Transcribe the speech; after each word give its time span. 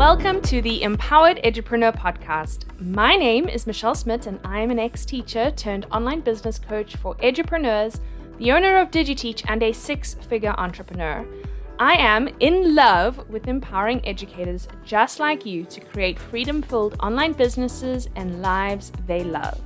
Welcome 0.00 0.40
to 0.44 0.62
the 0.62 0.82
Empowered 0.82 1.42
Edupreneur 1.44 1.94
podcast. 1.94 2.64
My 2.80 3.16
name 3.16 3.50
is 3.50 3.66
Michelle 3.66 3.94
Smith, 3.94 4.26
and 4.26 4.40
I 4.46 4.60
am 4.60 4.70
an 4.70 4.78
ex 4.78 5.04
teacher 5.04 5.50
turned 5.50 5.84
online 5.92 6.20
business 6.20 6.58
coach 6.58 6.96
for 6.96 7.16
edupreneurs, 7.16 8.00
the 8.38 8.50
owner 8.50 8.78
of 8.78 8.90
DigiTeach, 8.90 9.44
and 9.46 9.62
a 9.62 9.74
six 9.74 10.14
figure 10.14 10.54
entrepreneur. 10.56 11.26
I 11.78 11.96
am 11.96 12.30
in 12.40 12.74
love 12.74 13.28
with 13.28 13.46
empowering 13.46 14.00
educators 14.06 14.68
just 14.86 15.20
like 15.20 15.44
you 15.44 15.64
to 15.66 15.80
create 15.82 16.18
freedom 16.18 16.62
filled 16.62 16.96
online 17.00 17.34
businesses 17.34 18.08
and 18.16 18.40
lives 18.40 18.92
they 19.06 19.22
love. 19.22 19.60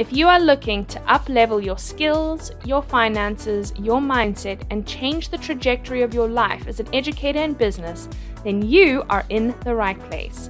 If 0.00 0.14
you 0.14 0.28
are 0.28 0.40
looking 0.40 0.86
to 0.86 1.00
uplevel 1.00 1.62
your 1.62 1.76
skills, 1.76 2.52
your 2.64 2.80
finances, 2.80 3.74
your 3.78 4.00
mindset, 4.00 4.62
and 4.70 4.86
change 4.86 5.28
the 5.28 5.36
trajectory 5.36 6.00
of 6.00 6.14
your 6.14 6.26
life 6.26 6.66
as 6.66 6.80
an 6.80 6.88
educator 6.94 7.40
in 7.40 7.52
business, 7.52 8.08
then 8.42 8.62
you 8.62 9.04
are 9.10 9.26
in 9.28 9.54
the 9.62 9.74
right 9.74 10.00
place. 10.08 10.48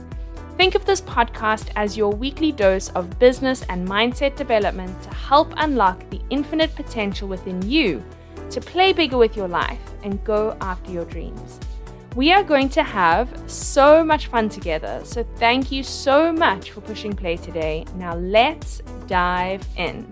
Think 0.56 0.76
of 0.76 0.84
this 0.84 1.00
podcast 1.00 1.72
as 1.74 1.96
your 1.96 2.12
weekly 2.12 2.52
dose 2.52 2.90
of 2.90 3.18
business 3.18 3.64
and 3.68 3.88
mindset 3.88 4.36
development 4.36 5.02
to 5.02 5.12
help 5.12 5.52
unlock 5.56 6.08
the 6.10 6.20
infinite 6.30 6.72
potential 6.76 7.26
within 7.26 7.60
you 7.68 8.04
to 8.50 8.60
play 8.60 8.92
bigger 8.92 9.18
with 9.18 9.36
your 9.36 9.48
life 9.48 9.82
and 10.04 10.22
go 10.22 10.56
after 10.60 10.92
your 10.92 11.06
dreams. 11.06 11.58
We 12.16 12.32
are 12.32 12.42
going 12.42 12.68
to 12.70 12.82
have 12.82 13.32
so 13.48 14.02
much 14.02 14.26
fun 14.26 14.48
together, 14.48 15.00
so 15.04 15.22
thank 15.36 15.70
you 15.70 15.84
so 15.84 16.32
much 16.32 16.72
for 16.72 16.80
pushing 16.80 17.12
play 17.12 17.36
today. 17.36 17.84
Now 17.94 18.16
let's 18.16 18.82
dive 19.06 19.64
in. 19.76 20.08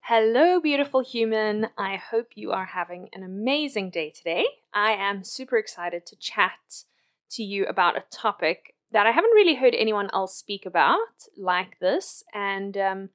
Hello, 0.00 0.60
beautiful 0.60 1.02
human. 1.02 1.68
I 1.78 1.96
hope 1.96 2.26
you 2.34 2.52
are 2.52 2.66
having 2.66 3.08
an 3.14 3.22
amazing 3.22 3.88
day 3.88 4.10
today. 4.10 4.44
I 4.74 4.90
am 4.90 5.24
super 5.24 5.56
excited 5.56 6.04
to 6.04 6.16
chat 6.16 6.84
to 7.30 7.42
you 7.42 7.64
about 7.64 7.96
a 7.96 8.04
topic 8.10 8.74
that 8.92 9.06
I 9.06 9.12
haven't 9.12 9.30
really 9.30 9.54
heard 9.54 9.74
anyone 9.74 10.10
else 10.12 10.36
speak 10.36 10.66
about 10.66 10.98
like 11.38 11.78
this, 11.80 12.22
and 12.34 12.76
um, 12.76 13.08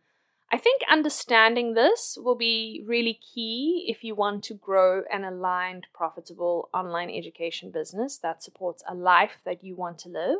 I 0.51 0.57
think 0.57 0.81
understanding 0.91 1.73
this 1.73 2.17
will 2.19 2.35
be 2.35 2.83
really 2.85 3.13
key 3.13 3.85
if 3.87 4.03
you 4.03 4.15
want 4.15 4.43
to 4.45 4.53
grow 4.53 5.03
an 5.11 5.23
aligned, 5.23 5.87
profitable 5.93 6.69
online 6.73 7.09
education 7.09 7.71
business 7.71 8.17
that 8.17 8.43
supports 8.43 8.83
a 8.87 8.93
life 8.93 9.39
that 9.45 9.63
you 9.63 9.75
want 9.75 9.97
to 9.99 10.09
live. 10.09 10.39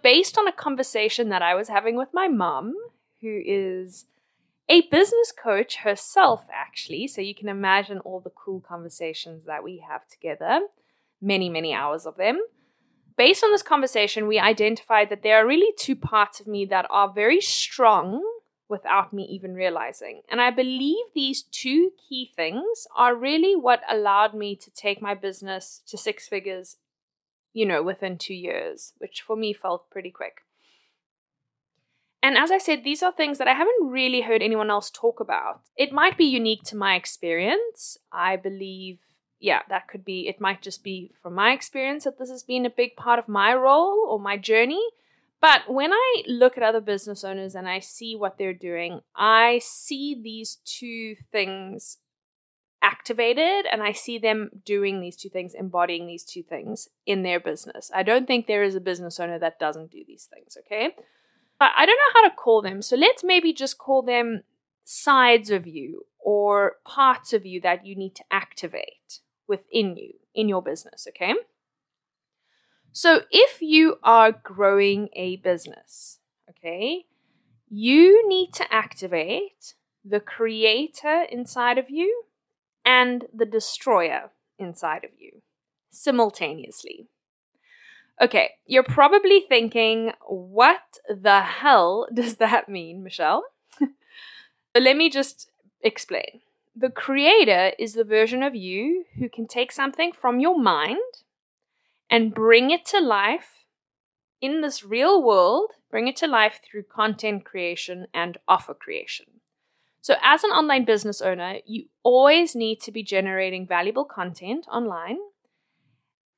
Based 0.00 0.38
on 0.38 0.46
a 0.46 0.52
conversation 0.52 1.28
that 1.30 1.42
I 1.42 1.56
was 1.56 1.68
having 1.68 1.96
with 1.96 2.10
my 2.12 2.28
mom, 2.28 2.74
who 3.20 3.42
is 3.44 4.04
a 4.68 4.82
business 4.82 5.32
coach 5.32 5.76
herself, 5.76 6.44
actually. 6.52 7.08
So 7.08 7.20
you 7.20 7.34
can 7.34 7.48
imagine 7.48 7.98
all 8.00 8.20
the 8.20 8.30
cool 8.30 8.60
conversations 8.60 9.44
that 9.46 9.64
we 9.64 9.82
have 9.88 10.06
together, 10.06 10.60
many, 11.20 11.48
many 11.48 11.72
hours 11.72 12.06
of 12.06 12.16
them. 12.16 12.38
Based 13.16 13.42
on 13.42 13.50
this 13.50 13.62
conversation, 13.62 14.28
we 14.28 14.38
identified 14.38 15.08
that 15.10 15.22
there 15.22 15.38
are 15.38 15.46
really 15.46 15.72
two 15.76 15.96
parts 15.96 16.38
of 16.38 16.46
me 16.46 16.64
that 16.66 16.86
are 16.90 17.12
very 17.12 17.40
strong 17.40 18.22
without 18.68 19.12
me 19.12 19.24
even 19.24 19.54
realizing. 19.54 20.22
And 20.30 20.40
I 20.40 20.50
believe 20.50 21.06
these 21.14 21.42
two 21.42 21.92
key 22.08 22.32
things 22.34 22.86
are 22.96 23.14
really 23.14 23.54
what 23.54 23.82
allowed 23.88 24.34
me 24.34 24.56
to 24.56 24.70
take 24.70 25.00
my 25.00 25.14
business 25.14 25.82
to 25.86 25.96
six 25.96 26.26
figures, 26.26 26.76
you 27.52 27.64
know, 27.64 27.82
within 27.82 28.18
two 28.18 28.34
years, 28.34 28.92
which 28.98 29.22
for 29.22 29.36
me 29.36 29.52
felt 29.52 29.90
pretty 29.90 30.10
quick. 30.10 30.42
And 32.22 32.36
as 32.36 32.50
I 32.50 32.58
said, 32.58 32.82
these 32.82 33.04
are 33.04 33.12
things 33.12 33.38
that 33.38 33.46
I 33.46 33.54
haven't 33.54 33.88
really 33.88 34.22
heard 34.22 34.42
anyone 34.42 34.68
else 34.68 34.90
talk 34.90 35.20
about. 35.20 35.60
It 35.76 35.92
might 35.92 36.18
be 36.18 36.24
unique 36.24 36.64
to 36.64 36.76
my 36.76 36.96
experience. 36.96 37.98
I 38.10 38.34
believe, 38.34 38.98
yeah, 39.38 39.60
that 39.68 39.86
could 39.86 40.04
be, 40.04 40.26
it 40.26 40.40
might 40.40 40.60
just 40.60 40.82
be 40.82 41.12
from 41.22 41.34
my 41.34 41.52
experience 41.52 42.02
that 42.02 42.18
this 42.18 42.30
has 42.30 42.42
been 42.42 42.66
a 42.66 42.70
big 42.70 42.96
part 42.96 43.20
of 43.20 43.28
my 43.28 43.54
role 43.54 44.08
or 44.08 44.18
my 44.18 44.36
journey. 44.36 44.82
But 45.40 45.62
when 45.68 45.92
I 45.92 46.22
look 46.26 46.56
at 46.56 46.62
other 46.62 46.80
business 46.80 47.22
owners 47.22 47.54
and 47.54 47.68
I 47.68 47.78
see 47.78 48.16
what 48.16 48.38
they're 48.38 48.54
doing, 48.54 49.00
I 49.14 49.60
see 49.62 50.18
these 50.20 50.58
two 50.64 51.16
things 51.30 51.98
activated 52.82 53.66
and 53.70 53.82
I 53.82 53.92
see 53.92 54.18
them 54.18 54.50
doing 54.64 55.00
these 55.00 55.16
two 55.16 55.28
things, 55.28 55.54
embodying 55.54 56.06
these 56.06 56.24
two 56.24 56.42
things 56.42 56.88
in 57.04 57.22
their 57.22 57.40
business. 57.40 57.90
I 57.94 58.02
don't 58.02 58.26
think 58.26 58.46
there 58.46 58.62
is 58.62 58.74
a 58.74 58.80
business 58.80 59.20
owner 59.20 59.38
that 59.38 59.58
doesn't 59.58 59.90
do 59.90 60.04
these 60.06 60.28
things, 60.32 60.56
okay? 60.60 60.94
I 61.60 61.86
don't 61.86 61.96
know 61.96 62.20
how 62.20 62.28
to 62.28 62.34
call 62.34 62.62
them. 62.62 62.82
So 62.82 62.96
let's 62.96 63.24
maybe 63.24 63.52
just 63.52 63.78
call 63.78 64.02
them 64.02 64.42
sides 64.84 65.50
of 65.50 65.66
you 65.66 66.06
or 66.18 66.76
parts 66.84 67.32
of 67.32 67.46
you 67.46 67.60
that 67.62 67.86
you 67.86 67.96
need 67.96 68.14
to 68.16 68.24
activate 68.30 69.20
within 69.48 69.96
you 69.96 70.14
in 70.34 70.48
your 70.48 70.62
business, 70.62 71.06
okay? 71.08 71.34
So, 72.96 73.24
if 73.30 73.60
you 73.60 73.98
are 74.02 74.32
growing 74.32 75.10
a 75.12 75.36
business, 75.36 76.20
okay, 76.48 77.04
you 77.68 78.26
need 78.26 78.54
to 78.54 78.72
activate 78.72 79.74
the 80.02 80.18
creator 80.18 81.26
inside 81.30 81.76
of 81.76 81.90
you 81.90 82.22
and 82.86 83.26
the 83.34 83.44
destroyer 83.44 84.30
inside 84.58 85.04
of 85.04 85.10
you 85.18 85.42
simultaneously. 85.90 87.08
Okay, 88.18 88.52
you're 88.64 88.82
probably 88.82 89.44
thinking, 89.46 90.12
what 90.26 90.96
the 91.06 91.42
hell 91.42 92.08
does 92.14 92.36
that 92.36 92.66
mean, 92.66 93.02
Michelle? 93.02 93.44
let 94.74 94.96
me 94.96 95.10
just 95.10 95.50
explain. 95.82 96.40
The 96.74 96.88
creator 96.88 97.72
is 97.78 97.92
the 97.92 98.04
version 98.04 98.42
of 98.42 98.54
you 98.54 99.04
who 99.18 99.28
can 99.28 99.46
take 99.46 99.70
something 99.70 100.12
from 100.12 100.40
your 100.40 100.58
mind 100.58 100.96
and 102.10 102.34
bring 102.34 102.70
it 102.70 102.84
to 102.86 103.00
life 103.00 103.64
in 104.40 104.60
this 104.60 104.84
real 104.84 105.22
world, 105.22 105.72
bring 105.90 106.08
it 106.08 106.16
to 106.16 106.26
life 106.26 106.60
through 106.64 106.84
content 106.84 107.44
creation 107.44 108.06
and 108.12 108.38
offer 108.46 108.74
creation. 108.74 109.26
So, 110.00 110.14
as 110.22 110.44
an 110.44 110.50
online 110.50 110.84
business 110.84 111.20
owner, 111.20 111.58
you 111.66 111.86
always 112.02 112.54
need 112.54 112.80
to 112.82 112.92
be 112.92 113.02
generating 113.02 113.66
valuable 113.66 114.04
content 114.04 114.66
online. 114.70 115.18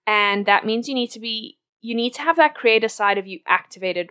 And 0.07 0.47
that 0.47 0.65
means 0.65 0.89
you 0.89 0.95
need 0.95 1.11
to 1.11 1.21
be 1.21 1.59
you 1.81 1.95
need 1.95 2.15
to 2.15 2.23
have 2.23 2.37
that 2.37 2.55
creator 2.55 2.89
side 2.89 3.19
of 3.19 3.27
you 3.27 3.41
activated 3.47 4.11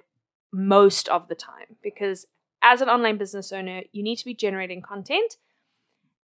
most 0.53 1.09
of 1.09 1.27
the 1.27 1.35
time 1.35 1.75
because 1.81 2.27
as 2.61 2.81
an 2.81 2.89
online 2.89 3.17
business 3.17 3.51
owner, 3.51 3.81
you 3.91 4.03
need 4.03 4.17
to 4.17 4.25
be 4.25 4.33
generating 4.33 4.81
content 4.81 5.37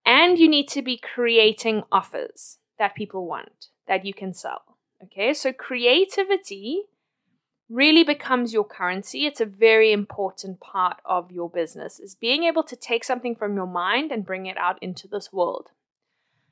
and 0.04 0.38
you 0.38 0.48
need 0.48 0.68
to 0.68 0.82
be 0.82 0.96
creating 0.98 1.82
offers 1.90 2.58
that 2.78 2.94
people 2.94 3.26
want 3.26 3.68
that 3.86 4.04
you 4.04 4.14
can 4.14 4.34
sell. 4.34 4.69
Okay, 5.02 5.32
so 5.32 5.52
creativity 5.52 6.82
really 7.70 8.04
becomes 8.04 8.52
your 8.52 8.64
currency. 8.64 9.26
It's 9.26 9.40
a 9.40 9.46
very 9.46 9.92
important 9.92 10.60
part 10.60 10.98
of 11.04 11.30
your 11.30 11.48
business 11.48 12.00
is 12.00 12.14
being 12.14 12.44
able 12.44 12.64
to 12.64 12.76
take 12.76 13.04
something 13.04 13.34
from 13.36 13.54
your 13.54 13.66
mind 13.66 14.10
and 14.10 14.26
bring 14.26 14.46
it 14.46 14.58
out 14.58 14.82
into 14.82 15.08
this 15.08 15.32
world. 15.32 15.70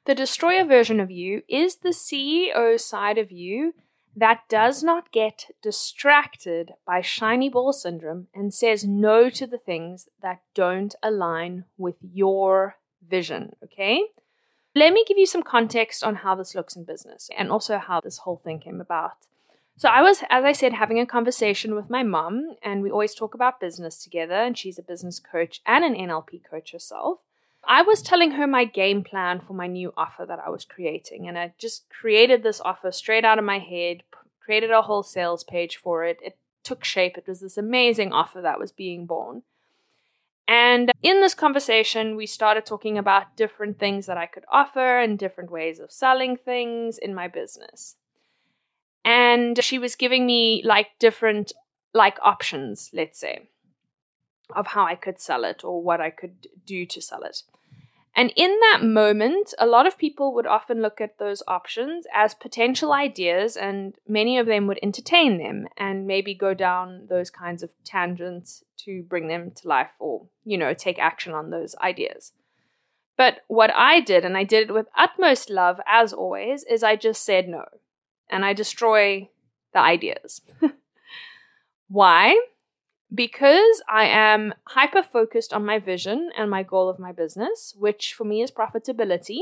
The 0.06 0.14
destroyer 0.14 0.64
version 0.64 1.00
of 1.00 1.10
you 1.10 1.42
is 1.48 1.76
the 1.76 1.90
CEO 1.90 2.80
side 2.80 3.18
of 3.18 3.30
you 3.30 3.74
that 4.16 4.48
does 4.48 4.82
not 4.82 5.12
get 5.12 5.46
distracted 5.62 6.72
by 6.86 7.00
shiny 7.02 7.50
ball 7.50 7.72
syndrome 7.72 8.28
and 8.34 8.54
says 8.54 8.84
no 8.84 9.28
to 9.30 9.46
the 9.46 9.58
things 9.58 10.08
that 10.22 10.40
don't 10.54 10.94
align 11.02 11.64
with 11.76 11.96
your 12.00 12.76
vision, 13.06 13.52
okay? 13.62 14.04
Let 14.78 14.92
me 14.92 15.04
give 15.04 15.18
you 15.18 15.26
some 15.26 15.42
context 15.42 16.04
on 16.04 16.14
how 16.14 16.36
this 16.36 16.54
looks 16.54 16.76
in 16.76 16.84
business 16.84 17.28
and 17.36 17.50
also 17.50 17.78
how 17.78 18.00
this 18.00 18.18
whole 18.18 18.36
thing 18.36 18.60
came 18.60 18.80
about. 18.80 19.14
So, 19.76 19.88
I 19.88 20.02
was, 20.02 20.22
as 20.30 20.44
I 20.44 20.52
said, 20.52 20.72
having 20.72 21.00
a 21.00 21.06
conversation 21.06 21.74
with 21.74 21.90
my 21.90 22.04
mom, 22.04 22.54
and 22.62 22.80
we 22.80 22.88
always 22.88 23.12
talk 23.12 23.34
about 23.34 23.58
business 23.58 24.00
together, 24.00 24.34
and 24.34 24.56
she's 24.56 24.78
a 24.78 24.82
business 24.82 25.18
coach 25.18 25.62
and 25.66 25.84
an 25.84 25.96
NLP 25.96 26.42
coach 26.48 26.70
herself. 26.70 27.18
I 27.64 27.82
was 27.82 28.02
telling 28.02 28.32
her 28.32 28.46
my 28.46 28.64
game 28.64 29.02
plan 29.02 29.40
for 29.40 29.52
my 29.52 29.66
new 29.66 29.92
offer 29.96 30.24
that 30.24 30.38
I 30.46 30.48
was 30.48 30.64
creating, 30.64 31.26
and 31.26 31.36
I 31.36 31.54
just 31.58 31.90
created 31.90 32.44
this 32.44 32.60
offer 32.60 32.92
straight 32.92 33.24
out 33.24 33.40
of 33.40 33.44
my 33.44 33.58
head, 33.58 34.04
created 34.40 34.70
a 34.70 34.82
whole 34.82 35.02
sales 35.02 35.42
page 35.42 35.76
for 35.76 36.04
it. 36.04 36.18
It 36.22 36.36
took 36.62 36.84
shape. 36.84 37.18
It 37.18 37.26
was 37.26 37.40
this 37.40 37.58
amazing 37.58 38.12
offer 38.12 38.40
that 38.42 38.60
was 38.60 38.70
being 38.70 39.06
born. 39.06 39.42
And 40.48 40.90
in 41.02 41.20
this 41.20 41.34
conversation, 41.34 42.16
we 42.16 42.26
started 42.26 42.64
talking 42.64 42.96
about 42.96 43.36
different 43.36 43.78
things 43.78 44.06
that 44.06 44.16
I 44.16 44.24
could 44.24 44.44
offer 44.50 44.98
and 44.98 45.18
different 45.18 45.50
ways 45.50 45.78
of 45.78 45.92
selling 45.92 46.38
things 46.38 46.96
in 46.96 47.14
my 47.14 47.28
business. 47.28 47.96
And 49.04 49.62
she 49.62 49.78
was 49.78 49.94
giving 49.94 50.24
me 50.24 50.62
like 50.64 50.88
different 50.98 51.52
like 51.92 52.18
options, 52.22 52.88
let's 52.94 53.20
say, 53.20 53.48
of 54.56 54.68
how 54.68 54.86
I 54.86 54.94
could 54.94 55.20
sell 55.20 55.44
it 55.44 55.64
or 55.64 55.82
what 55.82 56.00
I 56.00 56.08
could 56.08 56.48
do 56.64 56.86
to 56.86 57.02
sell 57.02 57.22
it. 57.24 57.42
And 58.18 58.32
in 58.34 58.58
that 58.62 58.80
moment, 58.82 59.54
a 59.60 59.66
lot 59.66 59.86
of 59.86 59.96
people 59.96 60.34
would 60.34 60.44
often 60.44 60.82
look 60.82 61.00
at 61.00 61.20
those 61.20 61.40
options 61.46 62.04
as 62.12 62.34
potential 62.34 62.92
ideas, 62.92 63.56
and 63.56 63.94
many 64.08 64.38
of 64.38 64.46
them 64.46 64.66
would 64.66 64.80
entertain 64.82 65.38
them 65.38 65.68
and 65.76 66.04
maybe 66.04 66.34
go 66.34 66.52
down 66.52 67.06
those 67.08 67.30
kinds 67.30 67.62
of 67.62 67.70
tangents 67.84 68.64
to 68.78 69.04
bring 69.04 69.28
them 69.28 69.52
to 69.52 69.68
life 69.68 69.90
or, 70.00 70.26
you 70.44 70.58
know, 70.58 70.74
take 70.74 70.98
action 70.98 71.32
on 71.32 71.50
those 71.50 71.76
ideas. 71.76 72.32
But 73.16 73.44
what 73.46 73.70
I 73.72 74.00
did, 74.00 74.24
and 74.24 74.36
I 74.36 74.42
did 74.42 74.68
it 74.68 74.74
with 74.74 74.88
utmost 74.96 75.48
love 75.48 75.80
as 75.86 76.12
always, 76.12 76.64
is 76.64 76.82
I 76.82 76.96
just 76.96 77.24
said 77.24 77.48
no. 77.48 77.66
And 78.28 78.44
I 78.44 78.52
destroy 78.52 79.30
the 79.72 79.78
ideas. 79.78 80.40
Why? 81.88 82.36
Because 83.14 83.82
I 83.88 84.04
am 84.04 84.54
hyper 84.64 85.02
focused 85.02 85.52
on 85.52 85.64
my 85.64 85.78
vision 85.78 86.30
and 86.36 86.50
my 86.50 86.62
goal 86.62 86.88
of 86.88 86.98
my 86.98 87.12
business, 87.12 87.74
which 87.78 88.12
for 88.12 88.24
me 88.24 88.42
is 88.42 88.50
profitability. 88.50 89.40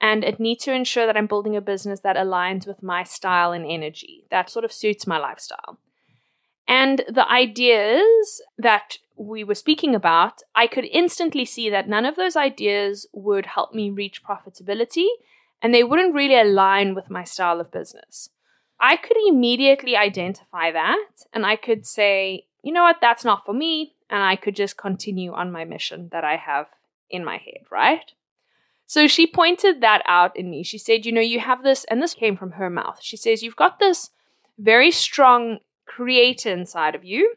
And 0.00 0.24
it 0.24 0.40
needs 0.40 0.64
to 0.64 0.74
ensure 0.74 1.06
that 1.06 1.16
I'm 1.16 1.28
building 1.28 1.56
a 1.56 1.60
business 1.60 2.00
that 2.00 2.16
aligns 2.16 2.66
with 2.66 2.82
my 2.82 3.04
style 3.04 3.52
and 3.52 3.64
energy, 3.64 4.24
that 4.30 4.50
sort 4.50 4.64
of 4.64 4.72
suits 4.72 5.06
my 5.06 5.16
lifestyle. 5.16 5.78
And 6.66 7.04
the 7.08 7.28
ideas 7.30 8.42
that 8.58 8.98
we 9.16 9.44
were 9.44 9.54
speaking 9.54 9.94
about, 9.94 10.42
I 10.54 10.66
could 10.66 10.84
instantly 10.86 11.44
see 11.44 11.70
that 11.70 11.88
none 11.88 12.04
of 12.04 12.16
those 12.16 12.36
ideas 12.36 13.06
would 13.12 13.46
help 13.46 13.74
me 13.74 13.90
reach 13.90 14.24
profitability 14.24 15.06
and 15.60 15.72
they 15.72 15.84
wouldn't 15.84 16.14
really 16.14 16.38
align 16.38 16.94
with 16.94 17.10
my 17.10 17.24
style 17.24 17.60
of 17.60 17.70
business. 17.70 18.30
I 18.80 18.96
could 18.96 19.16
immediately 19.28 19.96
identify 19.96 20.72
that 20.72 21.10
and 21.32 21.46
I 21.46 21.56
could 21.56 21.86
say, 21.86 22.46
you 22.62 22.72
know 22.72 22.82
what, 22.82 22.98
that's 23.00 23.24
not 23.24 23.44
for 23.44 23.52
me. 23.52 23.94
And 24.08 24.22
I 24.22 24.36
could 24.36 24.56
just 24.56 24.76
continue 24.76 25.32
on 25.32 25.50
my 25.50 25.64
mission 25.64 26.08
that 26.12 26.24
I 26.24 26.36
have 26.36 26.66
in 27.10 27.24
my 27.24 27.38
head, 27.38 27.64
right? 27.70 28.12
So 28.86 29.06
she 29.06 29.26
pointed 29.26 29.80
that 29.80 30.02
out 30.06 30.36
in 30.36 30.50
me. 30.50 30.62
She 30.62 30.78
said, 30.78 31.06
you 31.06 31.12
know, 31.12 31.20
you 31.20 31.40
have 31.40 31.62
this, 31.62 31.84
and 31.84 32.02
this 32.02 32.14
came 32.14 32.36
from 32.36 32.52
her 32.52 32.68
mouth. 32.68 32.98
She 33.00 33.16
says, 33.16 33.42
you've 33.42 33.56
got 33.56 33.78
this 33.78 34.10
very 34.58 34.90
strong 34.90 35.58
creator 35.86 36.50
inside 36.50 36.94
of 36.94 37.04
you 37.04 37.34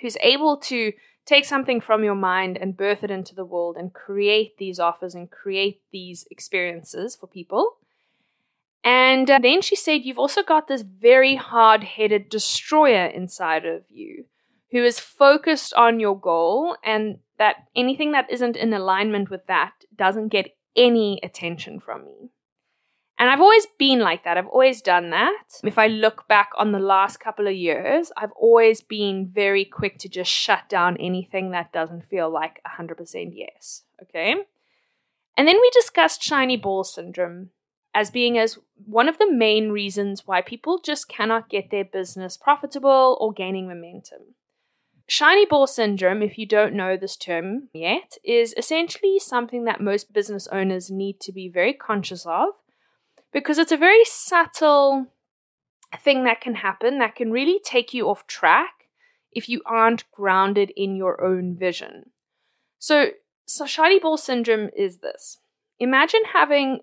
who's 0.00 0.16
able 0.20 0.56
to 0.56 0.92
take 1.24 1.44
something 1.44 1.80
from 1.80 2.04
your 2.04 2.14
mind 2.14 2.56
and 2.56 2.76
birth 2.76 3.02
it 3.02 3.10
into 3.10 3.34
the 3.34 3.44
world 3.44 3.76
and 3.76 3.92
create 3.92 4.56
these 4.58 4.78
offers 4.78 5.14
and 5.14 5.30
create 5.30 5.80
these 5.92 6.26
experiences 6.30 7.16
for 7.16 7.26
people. 7.26 7.76
And 8.84 9.30
uh, 9.30 9.38
then 9.40 9.62
she 9.62 9.76
said, 9.76 10.04
You've 10.04 10.18
also 10.18 10.42
got 10.42 10.68
this 10.68 10.82
very 10.82 11.36
hard 11.36 11.84
headed 11.84 12.28
destroyer 12.28 13.06
inside 13.06 13.64
of 13.64 13.82
you 13.88 14.24
who 14.72 14.82
is 14.82 14.98
focused 14.98 15.74
on 15.74 16.00
your 16.00 16.18
goal, 16.18 16.76
and 16.82 17.18
that 17.38 17.56
anything 17.76 18.12
that 18.12 18.30
isn't 18.30 18.56
in 18.56 18.72
alignment 18.72 19.30
with 19.30 19.46
that 19.46 19.72
doesn't 19.94 20.28
get 20.28 20.56
any 20.74 21.20
attention 21.22 21.78
from 21.78 22.06
me. 22.06 22.30
And 23.18 23.30
I've 23.30 23.40
always 23.40 23.66
been 23.78 24.00
like 24.00 24.24
that. 24.24 24.38
I've 24.38 24.48
always 24.48 24.80
done 24.80 25.10
that. 25.10 25.60
If 25.62 25.78
I 25.78 25.86
look 25.86 26.26
back 26.26 26.50
on 26.58 26.72
the 26.72 26.80
last 26.80 27.20
couple 27.20 27.46
of 27.46 27.54
years, 27.54 28.10
I've 28.16 28.32
always 28.32 28.80
been 28.80 29.30
very 29.32 29.64
quick 29.64 29.98
to 29.98 30.08
just 30.08 30.30
shut 30.30 30.68
down 30.68 30.96
anything 30.96 31.50
that 31.50 31.72
doesn't 31.72 32.06
feel 32.06 32.32
like 32.32 32.60
100% 32.66 33.30
yes. 33.32 33.82
Okay. 34.02 34.34
And 35.36 35.46
then 35.46 35.56
we 35.60 35.70
discussed 35.70 36.22
shiny 36.22 36.56
ball 36.56 36.82
syndrome 36.82 37.50
as 37.94 38.10
being 38.10 38.38
as 38.38 38.58
one 38.84 39.08
of 39.08 39.18
the 39.18 39.30
main 39.30 39.70
reasons 39.70 40.26
why 40.26 40.40
people 40.40 40.78
just 40.78 41.08
cannot 41.08 41.50
get 41.50 41.70
their 41.70 41.84
business 41.84 42.36
profitable 42.36 43.18
or 43.20 43.32
gaining 43.32 43.68
momentum. 43.68 44.34
Shiny 45.06 45.44
ball 45.44 45.66
syndrome, 45.66 46.22
if 46.22 46.38
you 46.38 46.46
don't 46.46 46.74
know 46.74 46.96
this 46.96 47.16
term 47.16 47.68
yet, 47.74 48.16
is 48.24 48.54
essentially 48.56 49.18
something 49.18 49.64
that 49.64 49.80
most 49.80 50.12
business 50.12 50.46
owners 50.48 50.90
need 50.90 51.20
to 51.20 51.32
be 51.32 51.48
very 51.48 51.74
conscious 51.74 52.24
of 52.24 52.48
because 53.32 53.58
it's 53.58 53.72
a 53.72 53.76
very 53.76 54.04
subtle 54.04 55.08
thing 56.00 56.24
that 56.24 56.40
can 56.40 56.56
happen 56.56 56.98
that 56.98 57.14
can 57.14 57.30
really 57.30 57.60
take 57.62 57.92
you 57.92 58.08
off 58.08 58.26
track 58.26 58.88
if 59.32 59.48
you 59.48 59.60
aren't 59.66 60.10
grounded 60.12 60.72
in 60.76 60.96
your 60.96 61.22
own 61.22 61.56
vision. 61.56 62.10
So, 62.78 63.10
so 63.44 63.66
shiny 63.66 63.98
ball 63.98 64.16
syndrome 64.16 64.70
is 64.76 64.98
this. 64.98 65.38
Imagine 65.78 66.22
having 66.32 66.80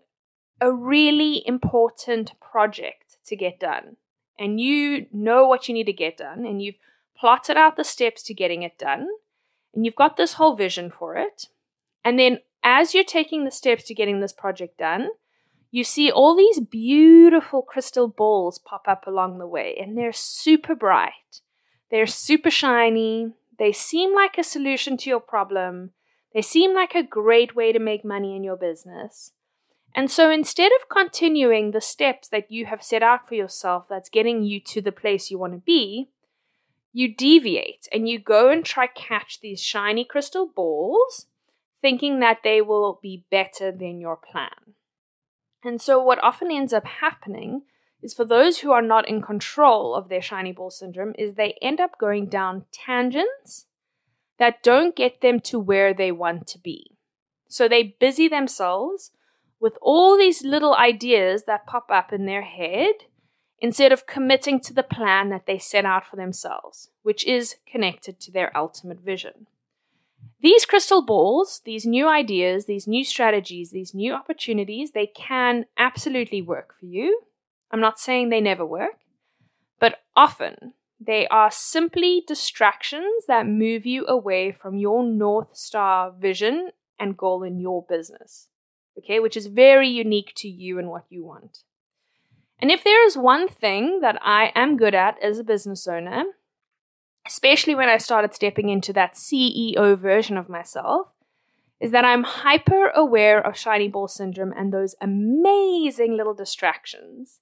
a 0.61 0.71
really 0.71 1.43
important 1.45 2.33
project 2.39 3.17
to 3.25 3.35
get 3.35 3.59
done, 3.59 3.97
and 4.37 4.59
you 4.59 5.07
know 5.11 5.47
what 5.47 5.67
you 5.67 5.73
need 5.73 5.85
to 5.85 5.93
get 5.93 6.17
done, 6.17 6.45
and 6.45 6.61
you've 6.61 6.77
plotted 7.17 7.57
out 7.57 7.75
the 7.75 7.83
steps 7.83 8.23
to 8.23 8.33
getting 8.33 8.63
it 8.63 8.77
done, 8.77 9.07
and 9.73 9.85
you've 9.85 9.95
got 9.95 10.17
this 10.17 10.33
whole 10.33 10.55
vision 10.55 10.89
for 10.89 11.15
it. 11.15 11.47
And 12.03 12.17
then, 12.17 12.39
as 12.63 12.93
you're 12.93 13.03
taking 13.03 13.45
the 13.45 13.51
steps 13.51 13.83
to 13.85 13.93
getting 13.93 14.19
this 14.19 14.33
project 14.33 14.77
done, 14.77 15.09
you 15.71 15.83
see 15.83 16.09
all 16.11 16.35
these 16.35 16.59
beautiful 16.59 17.61
crystal 17.61 18.07
balls 18.07 18.59
pop 18.59 18.87
up 18.87 19.05
along 19.05 19.37
the 19.37 19.47
way, 19.47 19.77
and 19.79 19.97
they're 19.97 20.13
super 20.13 20.75
bright. 20.75 21.41
They're 21.91 22.07
super 22.07 22.49
shiny. 22.51 23.33
They 23.57 23.71
seem 23.71 24.15
like 24.15 24.37
a 24.37 24.43
solution 24.43 24.97
to 24.97 25.09
your 25.09 25.19
problem. 25.19 25.91
They 26.33 26.41
seem 26.41 26.73
like 26.73 26.95
a 26.95 27.03
great 27.03 27.55
way 27.55 27.71
to 27.71 27.79
make 27.79 28.05
money 28.05 28.35
in 28.35 28.43
your 28.43 28.55
business. 28.55 29.31
And 29.95 30.09
so 30.11 30.29
instead 30.29 30.71
of 30.73 30.89
continuing 30.89 31.71
the 31.71 31.81
steps 31.81 32.27
that 32.29 32.51
you 32.51 32.65
have 32.67 32.83
set 32.83 33.03
out 33.03 33.27
for 33.27 33.35
yourself 33.35 33.85
that's 33.89 34.09
getting 34.09 34.43
you 34.43 34.59
to 34.61 34.81
the 34.81 34.91
place 34.91 35.31
you 35.31 35.39
want 35.39 35.53
to 35.53 35.59
be, 35.59 36.09
you 36.93 37.13
deviate 37.13 37.87
and 37.91 38.07
you 38.07 38.19
go 38.19 38.49
and 38.49 38.65
try 38.65 38.87
catch 38.87 39.39
these 39.41 39.61
shiny 39.61 40.05
crystal 40.05 40.47
balls 40.47 41.27
thinking 41.81 42.19
that 42.19 42.39
they 42.43 42.61
will 42.61 42.99
be 43.01 43.25
better 43.31 43.71
than 43.71 43.99
your 43.99 44.17
plan. 44.17 44.73
And 45.63 45.81
so, 45.81 46.01
what 46.01 46.23
often 46.23 46.51
ends 46.51 46.73
up 46.73 46.85
happening 46.85 47.63
is 48.01 48.13
for 48.13 48.25
those 48.25 48.59
who 48.59 48.71
are 48.71 48.81
not 48.81 49.07
in 49.09 49.21
control 49.21 49.93
of 49.93 50.07
their 50.07 50.21
shiny 50.21 50.53
ball 50.53 50.71
syndrome, 50.71 51.13
is 51.17 51.35
they 51.35 51.57
end 51.61 51.79
up 51.79 51.97
going 51.99 52.27
down 52.27 52.65
tangents 52.71 53.65
that 54.37 54.63
don't 54.63 54.95
get 54.95 55.19
them 55.19 55.39
to 55.41 55.59
where 55.59 55.93
they 55.93 56.11
want 56.11 56.47
to 56.47 56.59
be. 56.59 56.97
So, 57.49 57.67
they 57.67 57.95
busy 57.99 58.27
themselves 58.27 59.11
with 59.59 59.77
all 59.81 60.17
these 60.17 60.43
little 60.43 60.75
ideas 60.75 61.43
that 61.43 61.65
pop 61.65 61.89
up 61.91 62.13
in 62.13 62.25
their 62.25 62.43
head 62.43 62.93
instead 63.61 63.91
of 63.91 64.07
committing 64.07 64.59
to 64.61 64.73
the 64.73 64.83
plan 64.83 65.29
that 65.29 65.45
they 65.45 65.57
set 65.57 65.85
out 65.85 66.05
for 66.05 66.15
themselves, 66.15 66.89
which 67.03 67.25
is 67.25 67.57
connected 67.69 68.19
to 68.19 68.31
their 68.31 68.55
ultimate 68.55 68.99
vision. 68.99 69.47
These 70.41 70.65
crystal 70.65 71.01
balls, 71.01 71.61
these 71.65 71.85
new 71.85 72.07
ideas, 72.07 72.65
these 72.65 72.87
new 72.87 73.03
strategies, 73.03 73.71
these 73.71 73.93
new 73.93 74.13
opportunities, 74.13 74.91
they 74.91 75.07
can 75.07 75.65
absolutely 75.77 76.41
work 76.41 76.73
for 76.79 76.85
you. 76.85 77.21
I'm 77.71 77.81
not 77.81 77.99
saying 77.99 78.29
they 78.29 78.41
never 78.41 78.65
work, 78.65 78.99
but 79.79 79.99
often 80.15 80.73
they 80.99 81.27
are 81.27 81.51
simply 81.51 82.23
distractions 82.25 83.25
that 83.27 83.47
move 83.47 83.85
you 83.85 84.05
away 84.07 84.51
from 84.51 84.77
your 84.77 85.03
North 85.03 85.55
Star 85.55 86.11
vision 86.11 86.71
and 86.97 87.17
goal 87.17 87.43
in 87.43 87.59
your 87.59 87.85
business. 87.87 88.47
Okay, 88.99 89.19
which 89.19 89.37
is 89.37 89.47
very 89.47 89.89
unique 89.89 90.33
to 90.37 90.47
you 90.47 90.79
and 90.79 90.89
what 90.89 91.05
you 91.09 91.25
want. 91.25 91.59
And 92.61 92.69
if 92.69 92.83
there 92.83 93.05
is 93.05 93.17
one 93.17 93.47
thing 93.47 94.01
that 94.01 94.19
I 94.21 94.51
am 94.53 94.77
good 94.77 94.93
at 94.93 95.21
as 95.23 95.39
a 95.39 95.43
business 95.43 95.87
owner, 95.87 96.23
especially 97.25 97.75
when 97.75 97.89
I 97.89 97.97
started 97.97 98.33
stepping 98.33 98.69
into 98.69 98.91
that 98.93 99.15
CEO 99.15 99.97
version 99.97 100.37
of 100.37 100.49
myself, 100.49 101.07
is 101.79 101.91
that 101.91 102.03
I'm 102.03 102.23
hyper 102.23 102.89
aware 102.89 103.39
of 103.39 103.57
shiny 103.57 103.87
ball 103.87 104.07
syndrome 104.07 104.53
and 104.55 104.73
those 104.73 104.95
amazing 104.99 106.17
little 106.17 106.33
distractions. 106.33 107.39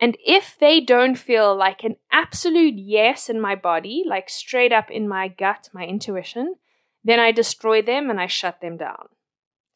And 0.00 0.16
if 0.24 0.56
they 0.58 0.80
don't 0.80 1.16
feel 1.16 1.56
like 1.56 1.82
an 1.82 1.96
absolute 2.12 2.74
yes 2.76 3.28
in 3.28 3.40
my 3.40 3.54
body, 3.54 4.04
like 4.06 4.28
straight 4.28 4.72
up 4.72 4.90
in 4.90 5.08
my 5.08 5.28
gut, 5.28 5.70
my 5.72 5.84
intuition, 5.84 6.54
then 7.02 7.18
I 7.18 7.32
destroy 7.32 7.82
them 7.82 8.10
and 8.10 8.20
I 8.20 8.26
shut 8.26 8.60
them 8.60 8.76
down. 8.76 9.08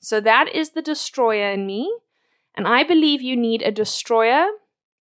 So 0.00 0.20
that 0.20 0.54
is 0.54 0.70
the 0.70 0.82
destroyer 0.82 1.50
in 1.52 1.66
me. 1.66 1.92
And 2.56 2.66
I 2.66 2.82
believe 2.82 3.22
you 3.22 3.36
need 3.36 3.62
a 3.62 3.70
destroyer 3.70 4.46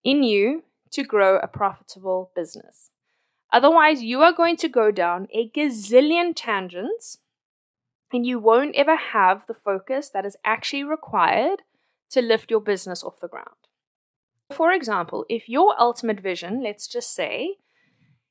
in 0.04 0.22
you 0.22 0.64
to 0.92 1.02
grow 1.02 1.38
a 1.38 1.48
profitable 1.48 2.30
business. 2.34 2.90
Otherwise, 3.52 4.02
you 4.02 4.22
are 4.22 4.32
going 4.32 4.56
to 4.56 4.68
go 4.68 4.90
down 4.90 5.26
a 5.32 5.48
gazillion 5.48 6.32
tangents 6.34 7.18
and 8.12 8.26
you 8.26 8.38
won't 8.38 8.74
ever 8.74 8.96
have 8.96 9.46
the 9.46 9.54
focus 9.54 10.08
that 10.10 10.24
is 10.24 10.36
actually 10.44 10.84
required 10.84 11.62
to 12.10 12.22
lift 12.22 12.50
your 12.50 12.60
business 12.60 13.04
off 13.04 13.20
the 13.20 13.28
ground. 13.28 13.48
For 14.50 14.72
example, 14.72 15.26
if 15.28 15.48
your 15.48 15.74
ultimate 15.78 16.20
vision, 16.20 16.62
let's 16.62 16.86
just 16.86 17.14
say, 17.14 17.56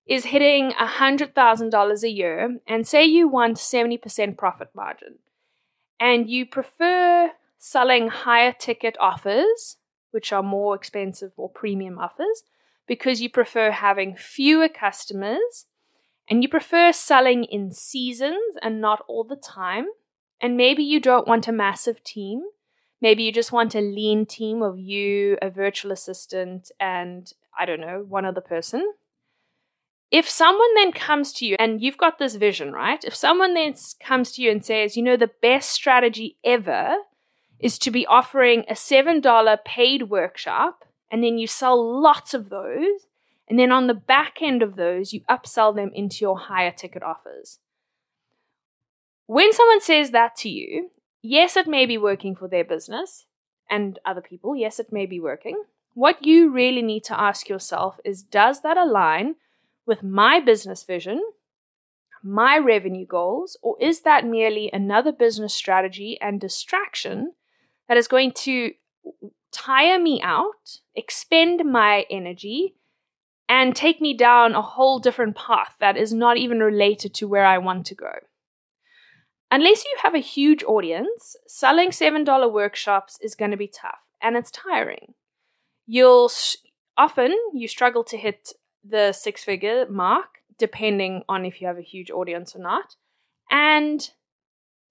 is 0.08 0.26
hitting 0.26 0.72
$100,000 0.72 2.04
a 2.04 2.10
year, 2.10 2.58
and 2.66 2.88
say 2.88 3.04
you 3.04 3.28
want 3.28 3.58
70% 3.58 4.38
profit 4.38 4.70
margin, 4.74 5.20
and 6.00 6.30
you 6.30 6.46
prefer 6.46 7.32
selling 7.58 8.10
higher 8.10 8.54
ticket 8.54 8.96
offers, 9.00 9.78
which 10.12 10.32
are 10.32 10.44
more 10.44 10.76
expensive 10.76 11.32
or 11.38 11.50
premium 11.50 11.98
offers, 12.00 12.44
because 12.88 13.22
you 13.22 13.30
prefer 13.30 13.72
having 13.72 14.16
fewer 14.16 14.70
customers 14.70 15.66
and 16.30 16.44
you 16.44 16.50
prefer 16.50 16.92
selling 16.92 17.44
in 17.44 17.72
seasons 17.72 18.56
and 18.62 18.82
not 18.82 19.04
all 19.08 19.24
the 19.24 19.36
time. 19.36 19.88
And 20.40 20.56
maybe 20.56 20.84
you 20.84 21.00
don't 21.00 21.28
want 21.28 21.48
a 21.48 21.52
massive 21.52 22.04
team. 22.04 22.44
Maybe 23.02 23.24
you 23.24 23.32
just 23.32 23.52
want 23.52 23.76
a 23.76 23.82
lean 23.82 24.26
team 24.26 24.62
of 24.62 24.78
you, 24.78 25.38
a 25.42 25.50
virtual 25.50 25.92
assistant, 25.92 26.72
and 26.80 27.32
I 27.58 27.66
don't 27.66 27.82
know, 27.82 28.06
one 28.08 28.26
other 28.26 28.42
person. 28.42 28.94
If 30.10 30.30
someone 30.30 30.74
then 30.76 30.92
comes 30.92 31.34
to 31.34 31.46
you 31.46 31.56
and 31.60 31.82
you've 31.82 31.98
got 31.98 32.18
this 32.18 32.36
vision, 32.36 32.72
right? 32.72 33.04
If 33.04 33.16
someone 33.16 33.54
then 33.54 33.76
comes 34.00 34.32
to 34.34 34.42
you 34.42 34.52
and 34.52 34.64
says, 34.64 34.96
you 34.96 35.04
know, 35.04 35.18
the 35.18 35.32
best 35.42 35.72
strategy 35.72 36.38
ever 36.44 36.98
is 37.60 37.78
to 37.80 37.92
be 37.92 38.06
offering 38.06 38.64
a 38.70 38.74
$7 38.74 39.58
paid 39.66 40.04
workshop 40.04 40.86
and 41.12 41.24
then 41.24 41.38
you 41.38 41.48
sell 41.48 42.02
lots 42.02 42.34
of 42.34 42.50
those. 42.50 43.08
And 43.50 43.58
then 43.58 43.72
on 43.72 43.88
the 43.88 43.94
back 43.94 44.38
end 44.42 44.62
of 44.62 44.76
those, 44.76 45.14
you 45.14 45.22
upsell 45.30 45.76
them 45.76 45.92
into 45.94 46.18
your 46.22 46.38
higher 46.38 46.72
ticket 46.72 47.04
offers. 47.04 47.60
When 49.26 49.52
someone 49.52 49.82
says 49.82 50.12
that 50.12 50.36
to 50.38 50.50
you, 50.50 50.92
yes, 51.22 51.58
it 51.58 51.68
may 51.68 51.86
be 51.86 51.98
working 51.98 52.36
for 52.36 52.48
their 52.48 52.64
business 52.64 53.26
and 53.70 54.00
other 54.06 54.22
people. 54.22 54.56
Yes, 54.56 54.80
it 54.80 54.92
may 54.92 55.06
be 55.06 55.20
working. 55.20 55.64
What 55.94 56.26
you 56.26 56.50
really 56.50 56.82
need 56.82 57.04
to 57.06 57.20
ask 57.20 57.50
yourself 57.50 58.00
is 58.06 58.22
does 58.22 58.62
that 58.62 58.78
align 58.78 59.36
with 59.88 60.04
my 60.04 60.40
business 60.40 60.84
vision, 60.84 61.22
my 62.22 62.58
revenue 62.58 63.06
goals, 63.06 63.58
or 63.62 63.78
is 63.80 64.02
that 64.02 64.26
merely 64.26 64.70
another 64.74 65.12
business 65.12 65.54
strategy 65.54 66.18
and 66.22 66.42
distraction 66.42 67.34
that 67.88 67.98
is 67.98 68.08
going 68.08 68.32
to 68.34 68.74
tire 69.52 69.98
me 69.98 70.22
out, 70.22 70.82
expend 70.94 71.64
my 71.66 72.06
energy, 72.12 72.76
and 73.48 73.76
take 73.76 74.02
me 74.02 74.14
down 74.14 74.54
a 74.54 74.62
whole 74.62 75.00
different 75.00 75.38
path 75.38 75.76
that 75.80 75.96
is 75.96 76.12
not 76.12 76.38
even 76.38 76.60
related 76.60 77.14
to 77.14 77.28
where 77.28 77.46
I 77.46 77.58
want 77.58 77.86
to 77.86 77.96
go? 77.96 78.12
Unless 79.50 79.86
you 79.86 79.96
have 80.04 80.14
a 80.14 80.20
huge 80.20 80.64
audience, 80.64 81.38
selling 81.48 81.92
$7 81.92 82.52
workshops 82.52 83.18
is 83.22 83.36
going 83.36 83.52
to 83.52 83.58
be 83.58 83.70
tough 83.70 84.00
and 84.22 84.36
it's 84.36 84.52
tiring. 84.52 85.14
You'll 85.86 86.30
often 86.98 87.34
you 87.54 87.70
struggle 87.70 88.04
to 88.04 88.18
hit 88.18 88.52
the 88.90 89.12
six 89.12 89.44
figure 89.44 89.86
mark, 89.90 90.40
depending 90.58 91.24
on 91.28 91.46
if 91.46 91.62
you 91.62 91.68
have 91.68 91.78
a 91.78 91.82
huge 91.82 92.12
audience 92.12 92.56
or 92.56 92.60
not. 92.60 92.96
And 93.50 94.10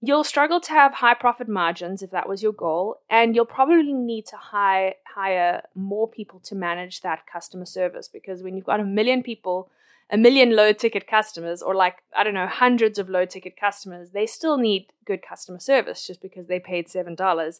you'll 0.01 0.23
struggle 0.23 0.59
to 0.61 0.71
have 0.71 0.95
high 0.95 1.13
profit 1.13 1.47
margins 1.47 2.01
if 2.01 2.11
that 2.11 2.29
was 2.29 2.43
your 2.43 2.53
goal. 2.53 2.97
And 3.09 3.35
you'll 3.35 3.45
probably 3.45 3.93
need 3.93 4.25
to 4.27 4.37
hire, 4.37 4.93
hire 5.15 5.63
more 5.75 6.07
people 6.07 6.39
to 6.41 6.55
manage 6.55 7.01
that 7.01 7.25
customer 7.31 7.65
service 7.65 8.07
because 8.07 8.43
when 8.43 8.55
you've 8.55 8.65
got 8.65 8.79
a 8.79 8.85
million 8.85 9.23
people, 9.23 9.69
a 10.09 10.17
million 10.17 10.55
low 10.55 10.71
ticket 10.71 11.07
customers, 11.07 11.61
or 11.61 11.75
like, 11.75 11.97
I 12.15 12.23
don't 12.23 12.33
know, 12.33 12.47
hundreds 12.47 12.97
of 12.97 13.09
low 13.09 13.25
ticket 13.25 13.59
customers, 13.59 14.11
they 14.11 14.25
still 14.25 14.57
need 14.57 14.87
good 15.05 15.21
customer 15.21 15.59
service 15.59 16.05
just 16.05 16.21
because 16.21 16.47
they 16.47 16.59
paid 16.59 16.87
$7 16.87 17.59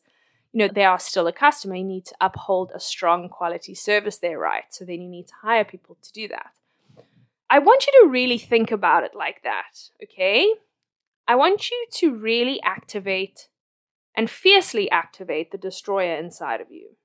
you 0.57 0.65
know, 0.65 0.73
they 0.73 0.85
are 0.85 0.97
still 0.97 1.27
a 1.27 1.31
customer. 1.31 1.75
You 1.75 1.83
need 1.83 2.05
to 2.05 2.15
uphold 2.19 2.71
a 2.73 2.79
strong 2.79 3.29
quality 3.29 3.75
service 3.75 4.17
there, 4.17 4.39
right? 4.39 4.63
So 4.71 4.85
then 4.85 5.03
you 5.03 5.07
need 5.07 5.27
to 5.27 5.35
hire 5.43 5.63
people 5.63 5.99
to 6.01 6.11
do 6.11 6.27
that. 6.29 6.49
I 7.47 7.59
want 7.59 7.85
you 7.85 7.93
to 8.01 8.09
really 8.09 8.39
think 8.39 8.71
about 8.71 9.03
it 9.03 9.11
like 9.13 9.43
that, 9.43 9.91
okay? 10.03 10.51
I 11.27 11.35
want 11.35 11.69
you 11.69 11.85
to 11.97 12.15
really 12.15 12.59
activate 12.63 13.49
and 14.15 14.31
fiercely 14.31 14.89
activate 14.89 15.51
the 15.51 15.59
destroyer 15.59 16.15
inside 16.17 16.59
of 16.59 16.71
you. 16.71 16.95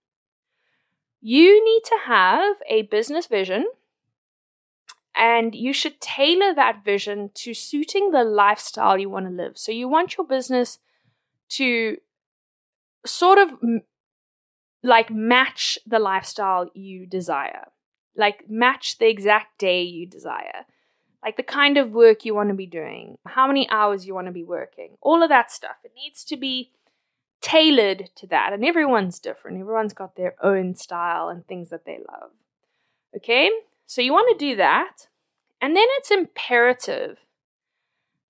You 1.20 1.62
need 1.62 1.82
to 1.84 1.98
have 2.06 2.56
a 2.70 2.82
business 2.84 3.26
vision 3.26 3.66
and 5.14 5.54
you 5.54 5.74
should 5.74 6.00
tailor 6.00 6.54
that 6.54 6.86
vision 6.86 7.32
to 7.34 7.52
suiting 7.52 8.12
the 8.12 8.24
lifestyle 8.24 8.96
you 8.96 9.10
want 9.10 9.26
to 9.26 9.30
live. 9.30 9.58
So 9.58 9.72
you 9.72 9.88
want 9.88 10.16
your 10.16 10.26
business 10.26 10.78
to 11.50 11.98
sort 13.04 13.38
of 13.38 13.52
like 14.82 15.10
match 15.10 15.78
the 15.86 15.98
lifestyle 15.98 16.70
you 16.74 17.06
desire, 17.06 17.68
like 18.16 18.48
match 18.48 18.98
the 18.98 19.08
exact 19.08 19.58
day 19.58 19.82
you 19.82 20.06
desire, 20.06 20.66
like 21.22 21.36
the 21.36 21.42
kind 21.42 21.78
of 21.78 21.94
work 21.94 22.24
you 22.24 22.34
want 22.34 22.48
to 22.48 22.54
be 22.54 22.66
doing, 22.66 23.18
how 23.26 23.46
many 23.46 23.68
hours 23.70 24.06
you 24.06 24.14
want 24.14 24.26
to 24.26 24.32
be 24.32 24.44
working, 24.44 24.96
all 25.00 25.22
of 25.22 25.28
that 25.28 25.52
stuff. 25.52 25.76
It 25.84 25.92
needs 25.94 26.24
to 26.24 26.36
be 26.36 26.72
tailored 27.40 28.10
to 28.16 28.26
that. 28.28 28.52
And 28.52 28.64
everyone's 28.64 29.18
different, 29.18 29.60
everyone's 29.60 29.92
got 29.92 30.16
their 30.16 30.34
own 30.42 30.74
style 30.74 31.28
and 31.28 31.46
things 31.46 31.70
that 31.70 31.84
they 31.84 31.98
love. 31.98 32.30
Okay? 33.16 33.50
So 33.86 34.00
you 34.00 34.12
want 34.12 34.36
to 34.36 34.44
do 34.44 34.56
that. 34.56 35.08
And 35.60 35.76
then 35.76 35.86
it's 35.98 36.10
imperative 36.10 37.18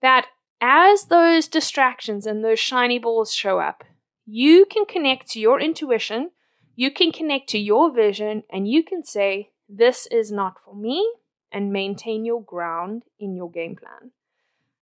that 0.03 0.27
as 0.61 1.05
those 1.05 1.49
distractions 1.49 2.27
and 2.27 2.45
those 2.45 2.59
shiny 2.61 2.99
balls 2.99 3.33
show 3.33 3.59
up, 3.59 3.85
you 4.27 4.67
can 4.67 4.85
connect 4.87 5.29
to 5.31 5.41
your 5.41 5.61
intuition, 5.61 6.31
you 6.75 6.91
can 6.91 7.13
connect 7.13 7.49
to 7.51 7.59
your 7.59 7.93
vision, 7.93 8.45
and 8.51 8.69
you 8.69 8.83
can 8.83 9.05
say, 9.05 9.51
This 9.69 10.07
is 10.07 10.31
not 10.31 10.55
for 10.65 10.75
me, 10.75 11.07
and 11.51 11.73
maintain 11.73 12.25
your 12.25 12.43
ground 12.43 13.05
in 13.19 13.35
your 13.37 13.51
game 13.51 13.77
plan. 13.77 14.13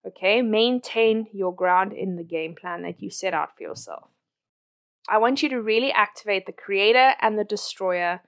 Okay, 0.07 0.41
maintain 0.41 1.27
your 1.33 1.55
ground 1.55 1.93
in 1.93 2.17
the 2.17 2.23
game 2.23 2.55
plan 2.55 2.83
that 2.83 3.03
you 3.03 3.11
set 3.11 3.35
out 3.35 3.57
for 3.57 3.63
yourself. 3.63 4.09
I 5.09 5.19
want 5.19 5.43
you 5.43 5.49
to 5.51 5.61
really 5.61 5.93
activate 5.93 6.47
the 6.47 6.53
creator 6.53 7.15
and 7.21 7.39
the 7.39 7.45
destroyer 7.45 8.21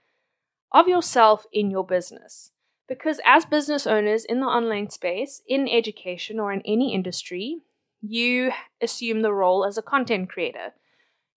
of 0.73 0.88
yourself 0.88 1.47
in 1.52 1.71
your 1.71 1.87
business. 1.87 2.50
Because 2.88 3.21
as 3.25 3.47
business 3.47 3.87
owners 3.87 4.25
in 4.25 4.40
the 4.40 4.47
online 4.47 4.90
space, 4.90 5.40
in 5.47 5.69
education, 5.69 6.40
or 6.40 6.52
in 6.52 6.62
any 6.66 6.92
industry, 6.92 7.59
you 8.02 8.52
assume 8.81 9.23
the 9.23 9.33
role 9.33 9.64
as 9.64 9.78
a 9.78 9.83
content 9.83 10.28
creator 10.28 10.73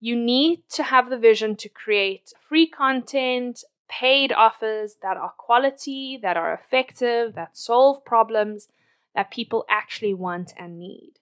you 0.04 0.18
need 0.18 0.62
to 0.68 0.84
have 0.84 1.10
the 1.10 1.18
vision 1.18 1.56
to 1.56 1.70
create 1.70 2.34
free 2.42 2.68
content, 2.68 3.64
paid 3.88 4.34
offers 4.34 4.98
that 5.02 5.16
are 5.16 5.32
quality, 5.38 6.20
that 6.22 6.36
are 6.36 6.54
effective, 6.54 7.36
that 7.36 7.56
solve 7.56 8.04
problems 8.04 8.68
that 9.16 9.32
people 9.32 9.64
actually 9.70 10.14
want 10.14 10.52
and 10.58 10.78
need. 10.78 11.14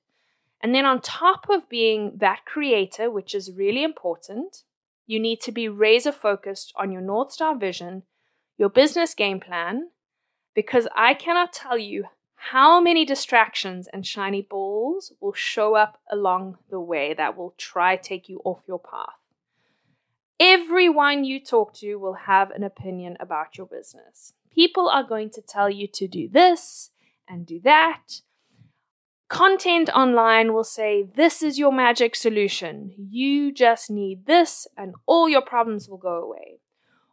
And 0.61 0.73
then, 0.73 0.83
on 0.87 0.99
top 0.99 1.45
of 1.47 1.69
being 1.69 2.13
that 2.17 2.43
creator, 2.43 3.11
which 3.11 3.35
is 3.35 3.51
really 3.51 3.83
important, 3.83 4.63
you 5.05 5.19
need 5.19 5.41
to 5.41 5.51
be 5.51 5.69
razor 5.69 6.11
focused 6.11 6.73
on 6.75 6.91
your 6.91 7.03
North 7.03 7.31
Star 7.31 7.55
vision, 7.55 8.01
your 8.57 8.69
business 8.69 9.13
game 9.13 9.39
plan, 9.39 9.89
because 10.55 10.87
I 10.95 11.13
cannot 11.13 11.53
tell 11.53 11.77
you 11.77 12.05
how 12.49 12.81
many 12.81 13.05
distractions 13.05 13.87
and 13.93 14.05
shiny 14.05 14.41
balls 14.41 15.13
will 15.21 15.31
show 15.31 15.75
up 15.75 15.99
along 16.11 16.57
the 16.71 16.79
way 16.79 17.13
that 17.13 17.37
will 17.37 17.53
try 17.55 17.95
to 17.95 18.01
take 18.01 18.27
you 18.27 18.41
off 18.43 18.63
your 18.67 18.79
path. 18.79 19.19
Everyone 20.39 21.23
you 21.23 21.39
talk 21.39 21.71
to 21.75 21.97
will 21.97 22.15
have 22.25 22.49
an 22.49 22.63
opinion 22.63 23.15
about 23.19 23.59
your 23.59 23.67
business. 23.67 24.33
People 24.51 24.89
are 24.89 25.03
going 25.03 25.29
to 25.29 25.41
tell 25.41 25.69
you 25.69 25.87
to 25.93 26.07
do 26.07 26.27
this 26.27 26.89
and 27.29 27.45
do 27.45 27.59
that. 27.63 28.21
Content 29.29 29.91
online 29.95 30.51
will 30.51 30.63
say, 30.63 31.03
This 31.15 31.43
is 31.43 31.59
your 31.59 31.71
magic 31.71 32.15
solution. 32.15 32.91
You 32.97 33.53
just 33.53 33.91
need 33.91 34.25
this, 34.25 34.67
and 34.75 34.95
all 35.05 35.29
your 35.29 35.43
problems 35.43 35.87
will 35.87 35.99
go 35.99 36.15
away. 36.15 36.59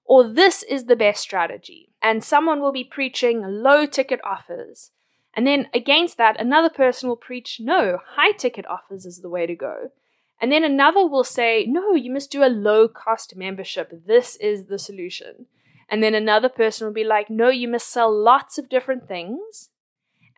Or 0.06 0.26
this 0.26 0.62
is 0.62 0.86
the 0.86 0.96
best 0.96 1.20
strategy. 1.20 1.90
And 2.00 2.24
someone 2.24 2.62
will 2.62 2.72
be 2.72 2.82
preaching 2.82 3.42
low 3.42 3.84
ticket 3.84 4.20
offers 4.24 4.90
and 5.38 5.46
then 5.46 5.68
against 5.72 6.16
that, 6.16 6.40
another 6.40 6.68
person 6.68 7.08
will 7.08 7.14
preach, 7.14 7.60
no, 7.60 8.00
high 8.16 8.32
ticket 8.32 8.66
offers 8.66 9.06
is 9.06 9.20
the 9.20 9.28
way 9.28 9.46
to 9.46 9.54
go. 9.54 9.92
And 10.40 10.50
then 10.50 10.64
another 10.64 11.06
will 11.06 11.22
say, 11.22 11.64
no, 11.64 11.94
you 11.94 12.12
must 12.12 12.32
do 12.32 12.42
a 12.42 12.50
low 12.50 12.88
cost 12.88 13.36
membership. 13.36 14.04
This 14.04 14.34
is 14.40 14.64
the 14.64 14.80
solution. 14.80 15.46
And 15.88 16.02
then 16.02 16.12
another 16.12 16.48
person 16.48 16.88
will 16.88 16.92
be 16.92 17.04
like, 17.04 17.30
no, 17.30 17.50
you 17.50 17.68
must 17.68 17.88
sell 17.88 18.12
lots 18.12 18.58
of 18.58 18.68
different 18.68 19.06
things. 19.06 19.68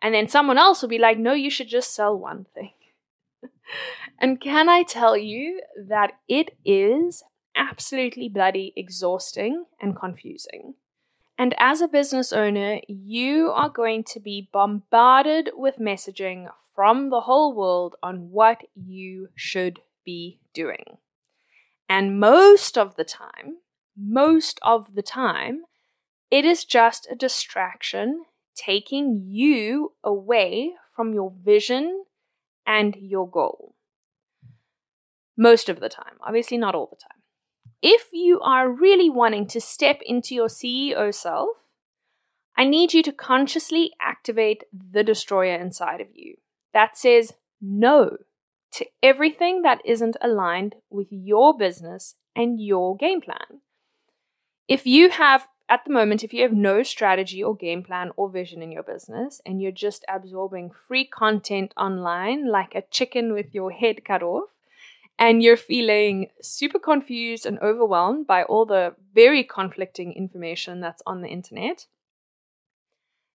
And 0.03 0.13
then 0.13 0.27
someone 0.27 0.59
else 0.59 0.83
will 0.83 0.89
be 0.89 0.99
like, 0.99 1.17
no, 1.17 1.33
you 1.33 1.49
should 1.49 1.67
just 1.67 1.95
sell 1.95 2.15
one 2.15 2.45
thing. 2.53 2.73
and 4.19 4.39
can 4.39 4.69
I 4.69 4.83
tell 4.83 5.17
you 5.17 5.63
that 5.83 6.11
it 6.27 6.55
is 6.63 7.23
absolutely 7.55 8.29
bloody 8.29 8.71
exhausting 8.75 9.65
and 9.81 9.97
confusing? 9.99 10.75
And 11.41 11.55
as 11.57 11.81
a 11.81 11.87
business 11.87 12.31
owner, 12.31 12.81
you 12.87 13.49
are 13.49 13.67
going 13.67 14.03
to 14.09 14.19
be 14.19 14.47
bombarded 14.53 15.49
with 15.55 15.79
messaging 15.79 16.47
from 16.75 17.09
the 17.09 17.21
whole 17.21 17.55
world 17.55 17.95
on 18.03 18.29
what 18.29 18.61
you 18.75 19.29
should 19.33 19.79
be 20.05 20.39
doing. 20.53 20.99
And 21.89 22.19
most 22.19 22.77
of 22.77 22.95
the 22.95 23.03
time, 23.03 23.57
most 23.97 24.59
of 24.61 24.93
the 24.93 25.01
time, 25.01 25.63
it 26.29 26.45
is 26.45 26.63
just 26.63 27.07
a 27.09 27.15
distraction 27.15 28.25
taking 28.53 29.23
you 29.25 29.93
away 30.03 30.73
from 30.95 31.11
your 31.11 31.33
vision 31.43 32.03
and 32.67 32.95
your 32.97 33.27
goal. 33.27 33.73
Most 35.35 35.69
of 35.69 35.79
the 35.79 35.89
time, 35.89 36.19
obviously, 36.21 36.59
not 36.59 36.75
all 36.75 36.85
the 36.91 36.97
time 36.97 37.20
if 37.81 38.07
you 38.13 38.39
are 38.41 38.69
really 38.69 39.09
wanting 39.09 39.47
to 39.47 39.61
step 39.61 40.01
into 40.05 40.35
your 40.35 40.47
CEO 40.47 41.13
self, 41.13 41.49
I 42.55 42.65
need 42.65 42.93
you 42.93 43.01
to 43.03 43.11
consciously 43.11 43.91
activate 43.99 44.63
the 44.71 45.03
destroyer 45.03 45.55
inside 45.55 46.01
of 46.01 46.07
you 46.13 46.35
that 46.73 46.97
says 46.97 47.33
no 47.61 48.17
to 48.73 48.85
everything 49.01 49.61
that 49.63 49.81
isn't 49.85 50.17
aligned 50.21 50.75
with 50.89 51.07
your 51.09 51.57
business 51.57 52.15
and 52.35 52.61
your 52.61 52.95
game 52.95 53.21
plan. 53.21 53.61
If 54.67 54.85
you 54.85 55.09
have 55.09 55.47
at 55.67 55.85
the 55.85 55.93
moment, 55.93 56.21
if 56.21 56.33
you 56.33 56.41
have 56.41 56.51
no 56.51 56.83
strategy 56.83 57.41
or 57.41 57.55
game 57.55 57.81
plan 57.81 58.11
or 58.17 58.29
vision 58.29 58.61
in 58.61 58.73
your 58.73 58.83
business 58.83 59.41
and 59.45 59.61
you're 59.61 59.71
just 59.71 60.03
absorbing 60.09 60.69
free 60.69 61.05
content 61.05 61.73
online 61.77 62.51
like 62.51 62.75
a 62.75 62.83
chicken 62.91 63.31
with 63.31 63.55
your 63.55 63.71
head 63.71 64.03
cut 64.03 64.21
off, 64.21 64.49
and 65.21 65.43
you're 65.43 65.55
feeling 65.55 66.29
super 66.41 66.79
confused 66.79 67.45
and 67.45 67.59
overwhelmed 67.59 68.25
by 68.25 68.41
all 68.41 68.65
the 68.65 68.95
very 69.13 69.43
conflicting 69.43 70.11
information 70.13 70.79
that's 70.79 71.03
on 71.05 71.21
the 71.21 71.27
internet, 71.27 71.85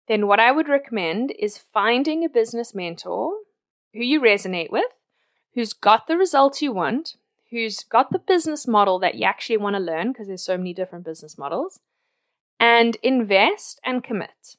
then 0.09 0.27
what 0.27 0.41
I 0.41 0.51
would 0.51 0.67
recommend 0.67 1.31
is 1.39 1.57
finding 1.57 2.25
a 2.25 2.29
business 2.29 2.75
mentor 2.75 3.31
who 3.93 4.03
you 4.03 4.19
resonate 4.19 4.69
with, 4.69 4.91
who's 5.53 5.71
got 5.71 6.07
the 6.07 6.17
results 6.17 6.61
you 6.61 6.73
want, 6.73 7.15
who's 7.51 7.85
got 7.85 8.11
the 8.11 8.19
business 8.19 8.67
model 8.67 8.99
that 8.99 9.15
you 9.15 9.23
actually 9.23 9.55
want 9.55 9.77
to 9.77 9.81
learn 9.81 10.11
because 10.11 10.27
there's 10.27 10.43
so 10.43 10.57
many 10.57 10.73
different 10.73 11.05
business 11.05 11.37
models, 11.37 11.79
and 12.59 12.97
invest 13.01 13.79
and 13.85 14.03
commit. 14.03 14.57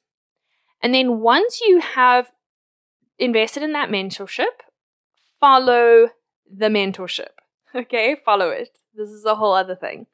And 0.82 0.94
then 0.94 1.20
once 1.20 1.60
you 1.60 1.80
have 1.80 2.32
invested 3.18 3.62
in 3.62 3.72
that 3.72 3.90
mentorship, 3.90 4.64
follow 5.38 6.08
the 6.50 6.66
mentorship. 6.66 7.28
Okay, 7.74 8.16
follow 8.24 8.48
it. 8.48 8.78
This 8.94 9.10
is 9.10 9.26
a 9.26 9.34
whole 9.34 9.52
other 9.52 9.76
thing. 9.76 10.06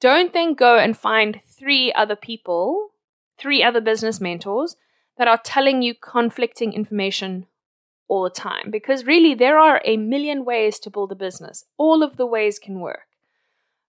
Don't 0.00 0.32
then 0.32 0.54
go 0.54 0.78
and 0.78 0.96
find 0.96 1.40
three 1.44 1.92
other 1.92 2.14
people, 2.14 2.90
three 3.36 3.60
other 3.60 3.80
business 3.80 4.20
mentors 4.20 4.76
that 5.18 5.26
are 5.26 5.40
telling 5.42 5.82
you 5.82 5.94
conflicting 5.94 6.72
information 6.72 7.46
all 8.06 8.22
the 8.22 8.30
time 8.30 8.70
because 8.70 9.04
really 9.04 9.34
there 9.34 9.58
are 9.58 9.80
a 9.84 9.96
million 9.96 10.44
ways 10.44 10.78
to 10.78 10.90
build 10.90 11.10
a 11.10 11.16
business. 11.16 11.64
All 11.76 12.02
of 12.02 12.16
the 12.16 12.26
ways 12.26 12.58
can 12.58 12.78
work. 12.78 13.08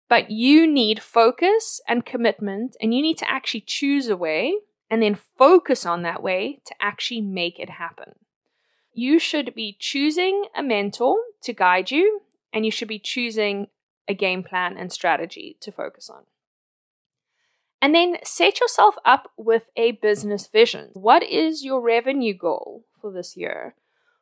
But 0.10 0.32
you 0.32 0.66
need 0.66 1.02
focus 1.02 1.80
and 1.88 2.06
commitment, 2.06 2.76
and 2.82 2.94
you 2.94 3.02
need 3.02 3.20
to 3.20 3.30
actually 3.30 3.62
choose 3.62 4.08
a 4.08 4.18
way 4.18 4.56
and 4.90 5.04
then 5.04 5.16
focus 5.38 5.86
on 5.86 6.02
that 6.02 6.24
way 6.24 6.60
to 6.66 6.74
actually 6.82 7.22
make 7.22 7.60
it 7.60 7.70
happen. 7.70 8.16
You 8.94 9.20
should 9.20 9.54
be 9.54 9.78
choosing 9.80 10.46
a 10.56 10.64
mentor 10.64 11.18
to 11.44 11.54
guide 11.54 11.92
you, 11.92 12.22
and 12.52 12.66
you 12.66 12.72
should 12.72 12.88
be 12.88 13.00
choosing 13.00 13.68
a 14.08 14.14
game 14.14 14.44
plan 14.44 14.76
and 14.78 14.92
strategy 14.92 15.58
to 15.62 15.72
focus 15.72 16.10
on. 16.10 16.24
And 17.82 17.96
then 17.96 18.18
set 18.24 18.60
yourself 18.60 18.96
up 19.06 19.32
with 19.38 19.64
a 19.78 19.92
business 19.92 20.48
vision. 20.48 20.90
What 20.94 21.24
is 21.24 21.64
your 21.64 21.80
revenue 21.80 22.34
goal 22.34 22.86
for 23.00 23.12
this 23.12 23.38
year? 23.38 23.76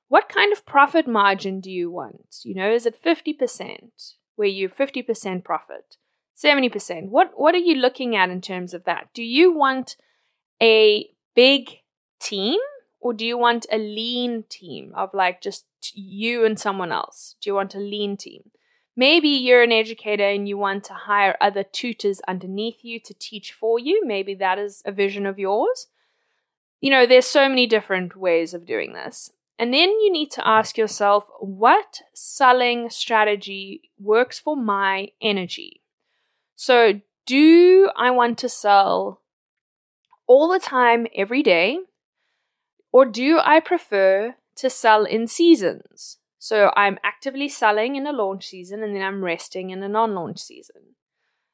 What 0.10 0.30
kind 0.30 0.54
of 0.54 0.66
profit 0.66 1.08
margin 1.08 1.60
do 1.60 1.72
you 1.72 1.90
want? 1.90 2.38
You 2.44 2.54
know, 2.54 2.72
is 2.72 2.86
it 2.86 3.02
50% 3.02 4.14
where 4.36 4.48
you 4.48 4.70
50% 4.70 5.44
profit? 5.44 5.98
70%? 6.38 7.10
What 7.10 7.32
what 7.36 7.56
are 7.56 7.60
you 7.60 7.76
looking 7.76 8.16
at 8.16 8.30
in 8.30 8.42
terms 8.42 8.76
of 8.76 8.84
that? 8.84 9.10
Do 9.14 9.24
you 9.24 9.52
want 9.52 9.98
a 10.62 11.10
big 11.36 11.80
team 12.20 12.60
or 13.00 13.13
do 13.13 13.25
you 13.25 13.38
want 13.38 13.66
a 13.72 13.77
lean 13.77 14.44
team 14.50 14.92
of 14.96 15.13
like 15.13 15.42
just 15.42 15.66
you 15.94 16.46
and 16.46 16.60
someone 16.60 16.92
else? 16.92 17.36
Do 17.42 17.50
you 17.50 17.54
want 17.54 17.75
a 17.75 17.80
lean 17.80 18.18
team? 18.18 18.51
Maybe 18.96 19.30
you're 19.30 19.62
an 19.62 19.72
educator 19.72 20.27
and 20.27 20.50
you 20.50 20.58
want 20.58 20.84
to 20.86 20.94
hire 20.94 21.38
other 21.39 21.63
tutors 21.63 22.20
underneath 22.27 22.84
you 22.84 23.00
to 23.01 23.13
teach 23.13 23.54
for 23.54 23.77
you. 23.77 24.01
Maybe 24.04 24.34
that 24.36 24.58
is 24.58 24.82
a 24.86 24.92
vision 24.92 25.27
of 25.27 25.38
yours. 25.38 25.88
You 26.82 26.89
know, 26.89 27.06
there's 27.06 27.27
so 27.27 27.48
many 27.48 27.68
different 27.68 28.16
ways 28.16 28.56
of 28.56 28.66
doing 28.66 28.94
this. 28.94 29.32
And 29.60 29.74
then 29.74 29.89
you 29.89 30.12
need 30.12 30.32
to 30.32 30.48
ask 30.48 30.77
yourself 30.77 31.25
what 31.39 32.01
selling 32.13 32.89
strategy 32.89 33.92
works 34.00 34.39
for 34.39 34.56
my 34.56 35.10
energy? 35.22 35.82
So, 36.56 37.01
do 37.25 37.92
I 37.96 38.10
want 38.12 38.38
to 38.39 38.50
sell 38.50 39.22
all 40.27 40.51
the 40.51 40.60
time, 40.60 41.08
every 41.16 41.44
day? 41.44 41.80
Or 42.98 43.06
do 43.06 43.39
I 43.39 43.60
prefer 43.60 44.38
to 44.56 44.72
sell 44.72 45.06
in 45.06 45.27
seasons? 45.27 46.18
So 46.39 46.72
I'm 46.75 46.98
actively 47.04 47.48
selling 47.48 47.96
in 47.96 48.08
a 48.08 48.12
launch 48.12 48.48
season 48.48 48.82
and 48.82 48.96
then 48.96 49.04
I'm 49.04 49.24
resting 49.24 49.70
in 49.70 49.84
a 49.84 49.88
non 49.88 50.16
launch 50.16 50.39
season. 50.39 50.82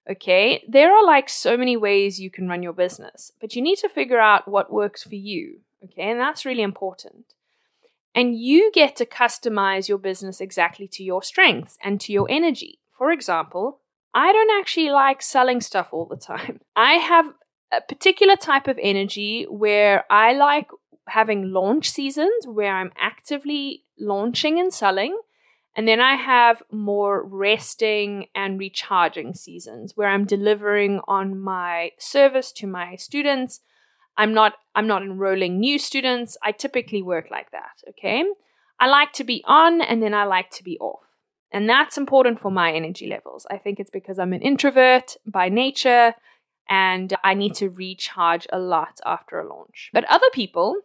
Okay, 0.10 0.64
there 0.70 0.96
are 0.96 1.06
like 1.06 1.28
so 1.28 1.58
many 1.58 1.76
ways 1.76 2.18
you 2.18 2.30
can 2.30 2.48
run 2.48 2.64
your 2.64 2.72
business, 2.72 3.34
but 3.42 3.58
you 3.58 3.62
need 3.62 3.76
to 3.80 3.90
figure 3.90 4.22
out 4.22 4.48
what 4.48 4.72
works 4.72 5.04
for 5.04 5.16
you. 5.16 5.60
Okay, 5.84 6.12
and 6.12 6.18
that's 6.18 6.46
really 6.46 6.62
important. 6.62 7.34
And 8.16 8.40
you 8.40 8.72
get 8.74 8.96
to 8.96 9.06
customize 9.06 9.90
your 9.90 9.98
business 9.98 10.40
exactly 10.40 10.88
to 10.94 11.04
your 11.04 11.22
strengths 11.22 11.78
and 11.84 12.00
to 12.00 12.14
your 12.14 12.28
energy. 12.30 12.80
For 12.98 13.12
example, 13.12 13.82
I 14.14 14.32
don't 14.32 14.62
actually 14.62 14.92
like 14.92 15.22
selling 15.22 15.60
stuff 15.60 15.90
all 15.92 16.06
the 16.06 16.16
time. 16.16 16.62
I 16.78 16.94
have 16.94 17.34
a 17.74 17.82
particular 17.82 18.38
type 18.38 18.70
of 18.70 18.80
energy 18.82 19.44
where 19.50 20.06
I 20.10 20.32
like 20.32 20.70
having 21.08 21.52
launch 21.52 21.90
seasons 21.90 22.46
where 22.46 22.76
I'm 22.76 22.92
actively 22.98 23.84
launching 24.00 24.60
and 24.60 24.74
selling. 24.74 25.20
And 25.76 25.88
then 25.88 26.00
I 26.00 26.16
have 26.16 26.62
more 26.72 27.24
resting 27.26 28.28
and 28.36 28.60
recharging 28.60 29.34
seasons 29.34 29.94
where 29.96 30.10
I'm 30.10 30.26
delivering 30.26 31.02
on 31.08 31.40
my 31.40 31.92
service 31.98 32.52
to 32.54 32.68
my 32.68 32.96
students. 32.96 33.60
I'm 34.16 34.34
not 34.34 34.54
I'm 34.76 34.86
not 34.88 35.02
enrolling 35.02 35.60
new 35.60 35.80
students. 35.80 36.38
I 36.44 36.52
typically 36.52 37.02
work 37.02 37.32
like 37.32 37.52
that, 37.52 37.82
okay? 37.90 38.24
I 38.80 38.88
like 38.88 39.14
to 39.14 39.24
be 39.24 39.44
on 39.48 39.82
and 39.82 40.04
then 40.04 40.14
I 40.14 40.26
like 40.26 40.52
to 40.52 40.64
be 40.64 40.78
off. 40.80 41.00
And 41.52 41.70
that's 41.70 41.98
important 41.98 42.40
for 42.40 42.52
my 42.52 42.72
energy 42.72 43.08
levels. 43.08 43.46
I 43.50 43.58
think 43.58 43.80
it's 43.80 43.92
because 43.92 44.20
I'm 44.20 44.34
an 44.34 44.42
introvert 44.42 45.18
by 45.26 45.50
nature 45.50 46.14
and 46.70 47.16
I 47.24 47.34
need 47.34 47.56
to 47.56 47.70
recharge 47.70 48.48
a 48.52 48.60
lot 48.60 49.00
after 49.06 49.40
a 49.40 49.48
launch. 49.48 49.90
But 49.94 50.06
other 50.06 50.30
people 50.34 50.78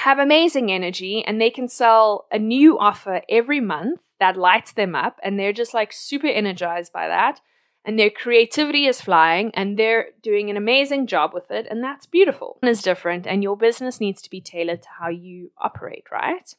have 0.00 0.18
amazing 0.18 0.70
energy 0.70 1.24
and 1.26 1.40
they 1.40 1.50
can 1.50 1.68
sell 1.68 2.26
a 2.30 2.38
new 2.38 2.78
offer 2.78 3.22
every 3.28 3.60
month 3.60 4.00
that 4.18 4.36
lights 4.36 4.72
them 4.72 4.94
up 4.94 5.18
and 5.22 5.38
they're 5.38 5.52
just 5.52 5.74
like 5.74 5.92
super 5.92 6.26
energized 6.26 6.92
by 6.92 7.08
that 7.08 7.40
and 7.84 7.98
their 7.98 8.10
creativity 8.10 8.86
is 8.86 9.00
flying 9.00 9.50
and 9.54 9.78
they're 9.78 10.08
doing 10.22 10.50
an 10.50 10.56
amazing 10.56 11.06
job 11.06 11.32
with 11.32 11.50
it 11.50 11.66
and 11.70 11.82
that's 11.82 12.06
beautiful. 12.06 12.58
Is 12.62 12.82
different 12.82 13.26
and 13.26 13.42
your 13.42 13.56
business 13.56 14.00
needs 14.00 14.20
to 14.22 14.30
be 14.30 14.40
tailored 14.40 14.82
to 14.82 14.88
how 14.98 15.08
you 15.08 15.52
operate, 15.58 16.04
right? 16.10 16.54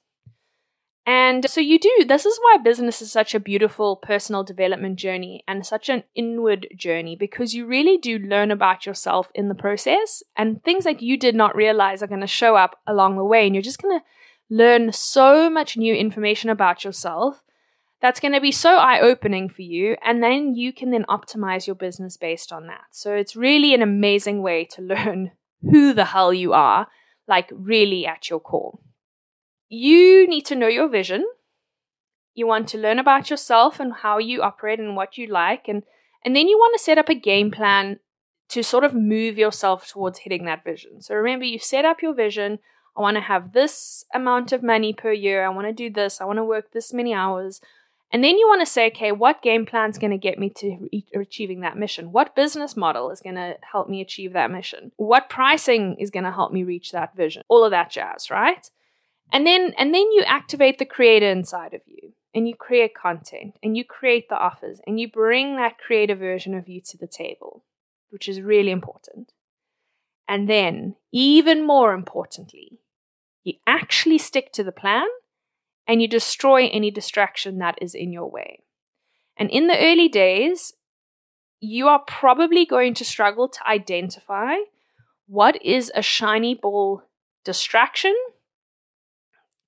And 1.06 1.50
so 1.50 1.60
you 1.60 1.80
do. 1.80 2.06
This 2.08 2.26
is 2.26 2.40
why 2.42 2.58
business 2.58 3.02
is 3.02 3.12
such 3.12 3.34
a 3.34 3.40
beautiful 3.40 3.96
personal 3.96 4.44
development 4.44 4.98
journey 4.98 5.44
and 5.48 5.66
such 5.66 5.90
an 5.90 6.04
inward 6.14 6.68
journey 6.76 7.16
because 7.16 7.56
you 7.56 7.66
really 7.66 7.98
do 7.98 8.20
learn 8.20 8.52
about 8.52 8.86
yourself 8.86 9.32
in 9.34 9.50
the 9.50 9.56
process 9.56 10.22
and 10.38 10.64
things 10.64 10.84
that 10.84 11.02
you 11.02 11.18
did 11.18 11.34
not 11.34 11.56
realize 11.56 12.04
are 12.04 12.08
going 12.08 12.22
to 12.22 12.28
show 12.28 12.56
up 12.56 12.80
along 12.86 13.18
the 13.18 13.26
way. 13.26 13.48
And 13.48 13.56
you're 13.56 13.64
just 13.64 13.82
going 13.82 14.00
to 14.00 14.06
learn 14.56 14.92
so 14.92 15.50
much 15.50 15.76
new 15.76 15.96
information 15.96 16.52
about 16.52 16.84
yourself 16.84 17.42
that's 18.00 18.20
going 18.20 18.34
to 18.34 18.42
be 18.42 18.52
so 18.52 18.78
eye 18.78 19.00
opening 19.00 19.50
for 19.50 19.64
you. 19.64 19.96
And 20.04 20.22
then 20.22 20.56
you 20.56 20.72
can 20.72 20.92
then 20.92 21.06
optimize 21.06 21.66
your 21.66 21.76
business 21.76 22.16
based 22.16 22.52
on 22.52 22.68
that. 22.68 22.86
So 22.92 23.16
it's 23.16 23.36
really 23.36 23.74
an 23.74 23.82
amazing 23.82 24.44
way 24.44 24.66
to 24.66 24.82
learn 24.84 25.32
who 25.62 25.94
the 25.94 26.06
hell 26.06 26.32
you 26.32 26.54
are, 26.54 26.88
like 27.28 27.50
really 27.52 28.06
at 28.06 28.30
your 28.30 28.40
core 28.40 28.78
you 29.72 30.28
need 30.28 30.46
to 30.48 30.56
know 30.56 30.68
your 30.68 30.90
vision. 30.90 31.26
You 32.34 32.46
want 32.46 32.68
to 32.70 32.78
learn 32.78 33.00
about 33.00 33.30
yourself 33.30 33.80
and 33.80 33.94
how 33.94 34.18
you 34.18 34.42
operate 34.42 34.80
and 34.80 34.96
what 34.98 35.18
you 35.18 35.28
like 35.28 35.68
and 35.68 35.84
and 36.24 36.36
then 36.36 36.48
you 36.48 36.58
want 36.58 36.78
to 36.78 36.84
set 36.84 37.00
up 37.00 37.10
a 37.10 37.16
game 37.16 37.50
plan 37.50 38.00
to 38.50 38.64
sort 38.64 38.84
of 38.84 38.94
move 38.94 39.40
yourself 39.40 39.88
towards 39.88 40.20
hitting 40.20 40.46
that 40.46 40.64
vision. 40.64 41.02
So 41.02 41.16
remember 41.16 41.46
you 41.46 41.58
set 41.58 41.84
up 41.84 42.02
your 42.02 42.14
vision. 42.14 42.60
I 42.96 43.02
want 43.02 43.16
to 43.16 43.22
have 43.22 43.54
this 43.54 44.06
amount 44.14 44.52
of 44.52 44.62
money 44.62 44.94
per 44.94 45.12
year. 45.12 45.44
I 45.44 45.50
want 45.50 45.66
to 45.68 45.74
do 45.74 45.90
this. 45.90 46.22
I 46.22 46.26
want 46.26 46.38
to 46.38 46.44
work 46.44 46.74
this 46.74 46.94
many 46.94 47.14
hours. 47.14 47.60
And 48.12 48.24
then 48.24 48.38
you 48.38 48.48
want 48.48 48.62
to 48.62 48.72
say, 48.72 48.88
okay, 48.88 49.14
what 49.14 49.42
game 49.42 49.66
plan 49.66 49.90
is 49.90 49.98
going 49.98 50.12
to 50.12 50.18
get 50.18 50.38
me 50.38 50.52
to 50.58 50.90
re- 50.92 51.06
achieving 51.16 51.62
that 51.62 51.78
mission? 51.78 52.12
What 52.12 52.36
business 52.36 52.76
model 52.76 53.10
is 53.10 53.22
going 53.22 53.36
to 53.36 53.56
help 53.72 53.90
me 53.90 54.02
achieve 54.02 54.34
that 54.34 54.52
mission? 54.52 54.92
What 54.98 55.30
pricing 55.30 55.96
is 55.98 56.12
going 56.12 56.26
to 56.26 56.32
help 56.32 56.52
me 56.52 56.64
reach 56.64 56.92
that 56.92 57.16
vision? 57.16 57.42
All 57.48 57.64
of 57.64 57.72
that 57.72 57.90
jazz, 57.90 58.30
right? 58.30 58.70
And 59.32 59.46
then 59.46 59.74
and 59.78 59.94
then 59.94 60.12
you 60.12 60.24
activate 60.26 60.78
the 60.78 60.86
creator 60.86 61.30
inside 61.30 61.74
of 61.74 61.82
you 61.86 62.14
and 62.34 62.48
you 62.48 62.56
create 62.56 62.94
content 62.96 63.58
and 63.64 63.78
you 63.78 63.84
create 63.84 64.30
the 64.30 64.38
offers 64.38 64.82
and 64.86 65.00
you 65.00 65.10
bring 65.10 65.56
that 65.56 65.78
creator 65.78 66.16
version 66.16 66.54
of 66.54 66.68
you 66.68 66.82
to 66.82 66.98
the 66.98 67.08
table, 67.08 67.64
which 68.10 68.28
is 68.28 68.42
really 68.42 68.72
important. 68.72 69.32
And 70.28 70.50
then, 70.50 70.96
even 71.12 71.66
more 71.66 71.94
importantly, 71.94 72.80
you 73.44 73.54
actually 73.68 74.18
stick 74.18 74.52
to 74.54 74.64
the 74.64 74.72
plan 74.72 75.08
and 75.88 76.02
you 76.02 76.08
destroy 76.08 76.68
any 76.68 76.92
distraction 76.92 77.58
that 77.58 77.78
is 77.82 77.96
in 77.96 78.14
your 78.14 78.30
way. 78.30 78.64
And 79.36 79.50
in 79.50 79.68
the 79.68 79.78
early 79.78 80.08
days, 80.08 80.74
you 81.60 81.88
are 81.88 82.04
probably 82.08 82.66
going 82.66 82.94
to 82.96 83.06
struggle 83.06 83.50
to 83.50 83.68
identify 83.68 84.56
what 85.28 85.62
is 85.64 85.92
a 85.96 86.02
shiny 86.02 86.56
ball 86.56 87.04
distraction 87.44 88.16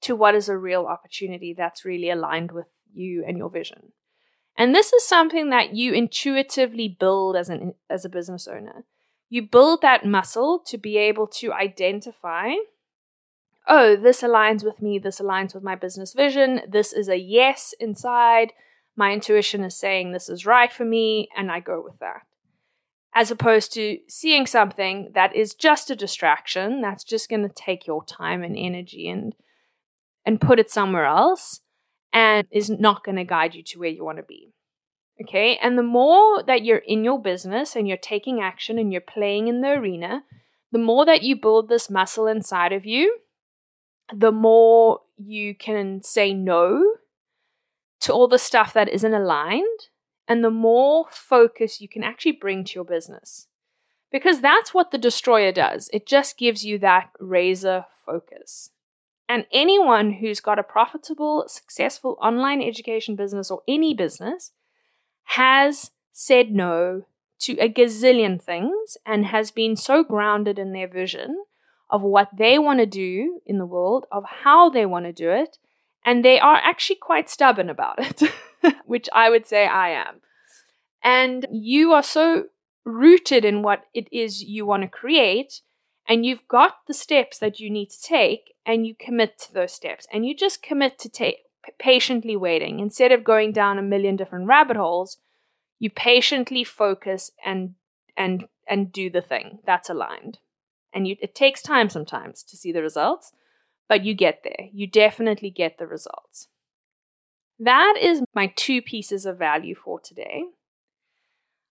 to 0.03 0.15
what 0.15 0.35
is 0.35 0.49
a 0.49 0.57
real 0.57 0.85
opportunity 0.85 1.53
that's 1.53 1.85
really 1.85 2.09
aligned 2.09 2.51
with 2.51 2.67
you 2.93 3.23
and 3.27 3.37
your 3.37 3.49
vision. 3.49 3.91
And 4.57 4.73
this 4.73 4.93
is 4.93 5.05
something 5.05 5.49
that 5.49 5.73
you 5.73 5.93
intuitively 5.93 6.87
build 6.87 7.35
as 7.35 7.49
an 7.49 7.73
as 7.89 8.05
a 8.05 8.09
business 8.09 8.47
owner. 8.47 8.85
you 9.29 9.41
build 9.41 9.81
that 9.81 10.05
muscle 10.05 10.59
to 10.67 10.77
be 10.77 10.95
able 10.97 11.25
to 11.25 11.51
identify 11.51 12.53
oh, 13.67 13.95
this 13.95 14.21
aligns 14.21 14.63
with 14.63 14.81
me, 14.81 14.99
this 14.99 15.19
aligns 15.19 15.53
with 15.53 15.63
my 15.63 15.75
business 15.75 16.13
vision, 16.13 16.61
this 16.67 16.93
is 16.93 17.09
a 17.09 17.17
yes 17.17 17.73
inside. 17.79 18.51
My 18.95 19.11
intuition 19.11 19.63
is 19.63 19.75
saying 19.75 20.11
this 20.11 20.29
is 20.29 20.45
right 20.45 20.71
for 20.71 20.85
me, 20.85 21.29
and 21.35 21.51
I 21.51 21.59
go 21.59 21.81
with 21.81 21.97
that. 21.99 22.21
As 23.15 23.31
opposed 23.31 23.73
to 23.73 23.99
seeing 24.07 24.45
something 24.45 25.11
that 25.13 25.35
is 25.35 25.53
just 25.53 25.89
a 25.89 25.95
distraction, 25.95 26.81
that's 26.81 27.03
just 27.03 27.29
going 27.29 27.47
to 27.47 27.53
take 27.53 27.87
your 27.87 28.03
time 28.03 28.43
and 28.43 28.57
energy 28.57 29.07
and 29.07 29.33
and 30.25 30.41
put 30.41 30.59
it 30.59 30.71
somewhere 30.71 31.05
else 31.05 31.61
and 32.11 32.47
is 32.51 32.69
not 32.69 33.03
going 33.03 33.17
to 33.17 33.23
guide 33.23 33.55
you 33.55 33.63
to 33.63 33.79
where 33.79 33.89
you 33.89 34.05
want 34.05 34.17
to 34.17 34.23
be. 34.23 34.53
Okay. 35.21 35.57
And 35.61 35.77
the 35.77 35.83
more 35.83 36.43
that 36.43 36.63
you're 36.63 36.77
in 36.77 37.03
your 37.03 37.21
business 37.21 37.75
and 37.75 37.87
you're 37.87 37.97
taking 37.97 38.41
action 38.41 38.79
and 38.79 38.91
you're 38.91 39.01
playing 39.01 39.47
in 39.47 39.61
the 39.61 39.69
arena, 39.69 40.23
the 40.71 40.79
more 40.79 41.05
that 41.05 41.23
you 41.23 41.35
build 41.35 41.69
this 41.69 41.89
muscle 41.89 42.27
inside 42.27 42.73
of 42.73 42.85
you, 42.85 43.19
the 44.13 44.31
more 44.31 45.01
you 45.17 45.55
can 45.55 46.01
say 46.03 46.33
no 46.33 46.95
to 48.01 48.11
all 48.11 48.27
the 48.27 48.39
stuff 48.39 48.73
that 48.73 48.89
isn't 48.89 49.13
aligned, 49.13 49.87
and 50.27 50.43
the 50.43 50.49
more 50.49 51.05
focus 51.09 51.79
you 51.79 51.87
can 51.87 52.03
actually 52.03 52.33
bring 52.33 52.65
to 52.65 52.73
your 52.75 52.83
business. 52.83 53.47
Because 54.11 54.41
that's 54.41 54.73
what 54.73 54.91
the 54.91 54.97
destroyer 54.97 55.51
does. 55.51 55.89
It 55.93 56.05
just 56.05 56.37
gives 56.37 56.65
you 56.65 56.77
that 56.79 57.11
razor 57.19 57.85
focus. 58.05 58.71
And 59.29 59.45
anyone 59.51 60.13
who's 60.13 60.39
got 60.39 60.59
a 60.59 60.63
profitable, 60.63 61.45
successful 61.47 62.17
online 62.21 62.61
education 62.61 63.15
business 63.15 63.49
or 63.49 63.61
any 63.67 63.93
business 63.93 64.51
has 65.23 65.91
said 66.11 66.51
no 66.51 67.05
to 67.39 67.57
a 67.57 67.69
gazillion 67.69 68.41
things 68.41 68.97
and 69.05 69.25
has 69.25 69.51
been 69.51 69.75
so 69.75 70.03
grounded 70.03 70.59
in 70.59 70.71
their 70.71 70.87
vision 70.87 71.43
of 71.89 72.01
what 72.01 72.29
they 72.37 72.57
want 72.57 72.79
to 72.79 72.85
do 72.85 73.41
in 73.45 73.57
the 73.57 73.65
world, 73.65 74.05
of 74.11 74.23
how 74.43 74.69
they 74.69 74.85
want 74.85 75.05
to 75.05 75.13
do 75.13 75.29
it, 75.29 75.57
and 76.05 76.23
they 76.23 76.39
are 76.39 76.55
actually 76.55 76.95
quite 76.95 77.29
stubborn 77.29 77.69
about 77.69 77.99
it, 77.99 78.31
which 78.85 79.07
I 79.13 79.29
would 79.29 79.45
say 79.45 79.67
I 79.67 79.89
am. 79.89 80.21
And 81.03 81.45
you 81.51 81.91
are 81.93 82.03
so 82.03 82.45
rooted 82.85 83.45
in 83.45 83.61
what 83.61 83.85
it 83.93 84.07
is 84.11 84.41
you 84.41 84.65
want 84.65 84.83
to 84.83 84.89
create, 84.89 85.61
and 86.07 86.25
you've 86.25 86.47
got 86.47 86.77
the 86.87 86.93
steps 86.93 87.37
that 87.39 87.59
you 87.59 87.69
need 87.69 87.89
to 87.91 88.01
take, 88.01 88.52
and 88.65 88.87
you 88.87 88.95
commit 88.97 89.37
to 89.39 89.53
those 89.53 89.73
steps, 89.73 90.07
and 90.11 90.25
you 90.25 90.35
just 90.35 90.63
commit 90.63 90.99
to 90.99 91.09
take 91.09 91.37
patiently 91.79 92.35
waiting. 92.35 92.79
Instead 92.79 93.11
of 93.11 93.23
going 93.23 93.51
down 93.51 93.77
a 93.77 93.81
million 93.81 94.15
different 94.15 94.47
rabbit 94.47 94.77
holes 94.77 95.17
you 95.83 95.89
patiently 95.89 96.63
focus 96.63 97.31
and 97.43 97.75
and 98.15 98.45
and 98.69 98.93
do 98.93 99.09
the 99.09 99.21
thing 99.21 99.59
that's 99.65 99.89
aligned. 99.89 100.39
And 100.93 101.05
you, 101.05 101.17
it 101.21 101.35
takes 101.35 101.61
time 101.61 101.89
sometimes 101.89 102.41
to 102.43 102.55
see 102.55 102.71
the 102.71 102.81
results 102.81 103.33
but 103.89 104.05
you 104.05 104.13
get 104.13 104.43
there. 104.45 104.69
You 104.71 104.87
definitely 104.87 105.49
get 105.49 105.77
the 105.77 105.85
results. 105.85 106.47
That 107.59 107.95
is 108.01 108.21
my 108.33 108.53
two 108.55 108.81
pieces 108.81 109.25
of 109.25 109.37
value 109.37 109.75
for 109.75 109.99
today. 109.99 110.45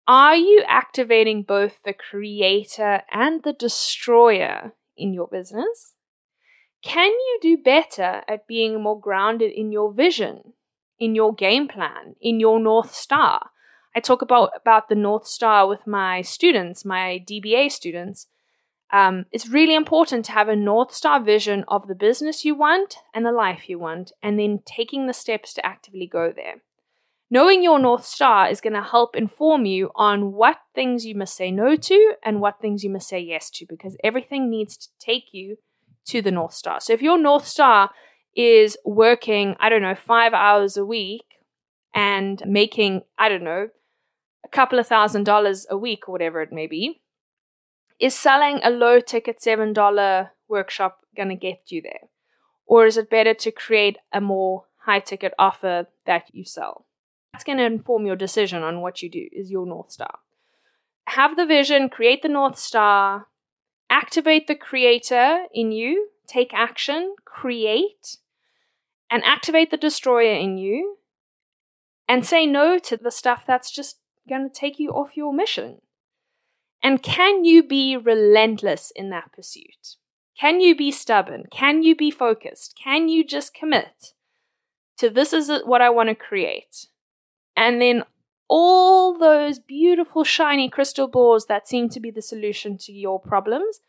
Are 0.06 0.36
you 0.36 0.62
activating 0.68 1.42
both 1.42 1.82
the 1.82 1.94
creator 1.94 3.02
and 3.10 3.42
the 3.42 3.54
destroyer 3.54 4.74
in 4.98 5.14
your 5.14 5.28
business 5.28 5.93
can 6.84 7.10
you 7.10 7.38
do 7.40 7.56
better 7.56 8.22
at 8.28 8.46
being 8.46 8.80
more 8.82 9.00
grounded 9.00 9.50
in 9.50 9.72
your 9.72 9.92
vision, 9.92 10.52
in 10.98 11.14
your 11.14 11.34
game 11.34 11.66
plan, 11.66 12.14
in 12.20 12.38
your 12.38 12.60
North 12.60 12.94
Star? 12.94 13.50
I 13.96 14.00
talk 14.00 14.20
about, 14.20 14.50
about 14.54 14.88
the 14.88 14.94
North 14.94 15.26
Star 15.26 15.66
with 15.66 15.86
my 15.86 16.20
students, 16.20 16.84
my 16.84 17.24
DBA 17.26 17.72
students. 17.72 18.26
Um, 18.92 19.24
it's 19.32 19.48
really 19.48 19.74
important 19.74 20.26
to 20.26 20.32
have 20.32 20.48
a 20.48 20.56
North 20.56 20.92
Star 20.92 21.22
vision 21.22 21.64
of 21.68 21.88
the 21.88 21.94
business 21.94 22.44
you 22.44 22.54
want 22.54 22.98
and 23.14 23.24
the 23.24 23.32
life 23.32 23.68
you 23.68 23.78
want, 23.78 24.12
and 24.22 24.38
then 24.38 24.60
taking 24.66 25.06
the 25.06 25.14
steps 25.14 25.54
to 25.54 25.64
actively 25.64 26.06
go 26.06 26.32
there. 26.36 26.62
Knowing 27.30 27.62
your 27.62 27.78
North 27.78 28.04
Star 28.04 28.50
is 28.50 28.60
going 28.60 28.74
to 28.74 28.82
help 28.82 29.16
inform 29.16 29.64
you 29.64 29.90
on 29.94 30.32
what 30.32 30.58
things 30.74 31.06
you 31.06 31.14
must 31.14 31.34
say 31.34 31.50
no 31.50 31.76
to 31.76 32.14
and 32.22 32.42
what 32.42 32.60
things 32.60 32.84
you 32.84 32.90
must 32.90 33.08
say 33.08 33.18
yes 33.18 33.48
to, 33.48 33.64
because 33.66 33.96
everything 34.04 34.50
needs 34.50 34.76
to 34.76 34.88
take 35.00 35.32
you 35.32 35.56
to 36.06 36.22
the 36.22 36.30
North 36.30 36.54
Star. 36.54 36.80
So 36.80 36.92
if 36.92 37.02
your 37.02 37.18
North 37.18 37.46
Star 37.46 37.90
is 38.36 38.76
working, 38.84 39.56
I 39.60 39.68
don't 39.68 39.82
know, 39.82 39.94
five 39.94 40.32
hours 40.32 40.76
a 40.76 40.84
week 40.84 41.24
and 41.94 42.42
making, 42.46 43.02
I 43.18 43.28
don't 43.28 43.44
know, 43.44 43.68
a 44.44 44.48
couple 44.48 44.78
of 44.78 44.86
thousand 44.86 45.24
dollars 45.24 45.66
a 45.70 45.76
week 45.76 46.08
or 46.08 46.12
whatever 46.12 46.42
it 46.42 46.52
may 46.52 46.66
be, 46.66 47.00
is 48.00 48.14
selling 48.14 48.60
a 48.62 48.70
low 48.70 49.00
ticket 49.00 49.38
$7 49.40 50.30
workshop 50.48 50.98
going 51.16 51.28
to 51.28 51.36
get 51.36 51.62
you 51.68 51.80
there? 51.80 52.08
Or 52.66 52.86
is 52.86 52.96
it 52.96 53.10
better 53.10 53.34
to 53.34 53.50
create 53.50 53.98
a 54.12 54.20
more 54.20 54.64
high 54.84 55.00
ticket 55.00 55.32
offer 55.38 55.86
that 56.06 56.24
you 56.32 56.44
sell? 56.44 56.86
That's 57.32 57.44
going 57.44 57.58
to 57.58 57.64
inform 57.64 58.06
your 58.06 58.16
decision 58.16 58.62
on 58.62 58.80
what 58.80 59.02
you 59.02 59.10
do, 59.10 59.28
is 59.32 59.50
your 59.50 59.66
North 59.66 59.92
Star. 59.92 60.18
Have 61.08 61.36
the 61.36 61.46
vision, 61.46 61.88
create 61.88 62.22
the 62.22 62.28
North 62.28 62.58
Star, 62.58 63.26
activate 63.94 64.48
the 64.48 64.56
creator 64.56 65.44
in 65.54 65.70
you, 65.70 66.08
take 66.26 66.52
action, 66.52 67.14
create, 67.24 68.16
and 69.08 69.22
activate 69.22 69.70
the 69.70 69.76
destroyer 69.76 70.34
in 70.34 70.58
you, 70.58 70.96
and 72.08 72.26
say 72.26 72.44
no 72.44 72.76
to 72.76 72.96
the 72.96 73.12
stuff 73.12 73.44
that's 73.46 73.70
just 73.70 74.00
going 74.28 74.42
to 74.42 74.52
take 74.52 74.80
you 74.80 74.90
off 74.90 75.16
your 75.16 75.32
mission. 75.32 75.80
And 76.82 77.04
can 77.04 77.44
you 77.44 77.62
be 77.62 77.96
relentless 77.96 78.92
in 78.96 79.10
that 79.10 79.32
pursuit? 79.32 79.96
Can 80.38 80.60
you 80.60 80.74
be 80.74 80.90
stubborn? 80.90 81.44
Can 81.52 81.84
you 81.84 81.94
be 81.94 82.10
focused? 82.10 82.74
Can 82.82 83.08
you 83.08 83.24
just 83.24 83.54
commit 83.54 84.12
to 84.98 85.08
this 85.08 85.32
is 85.32 85.50
what 85.64 85.80
I 85.80 85.90
want 85.90 86.08
to 86.08 86.16
create? 86.16 86.88
And 87.56 87.80
then 87.80 88.02
all 88.48 89.18
those 89.18 89.58
beautiful, 89.58 90.24
shiny 90.24 90.68
crystal 90.68 91.08
balls 91.08 91.46
that 91.46 91.68
seem 91.68 91.88
to 91.90 92.00
be 92.00 92.10
the 92.10 92.22
solution 92.22 92.76
to 92.78 92.92
your 92.92 93.18
problems, 93.18 93.80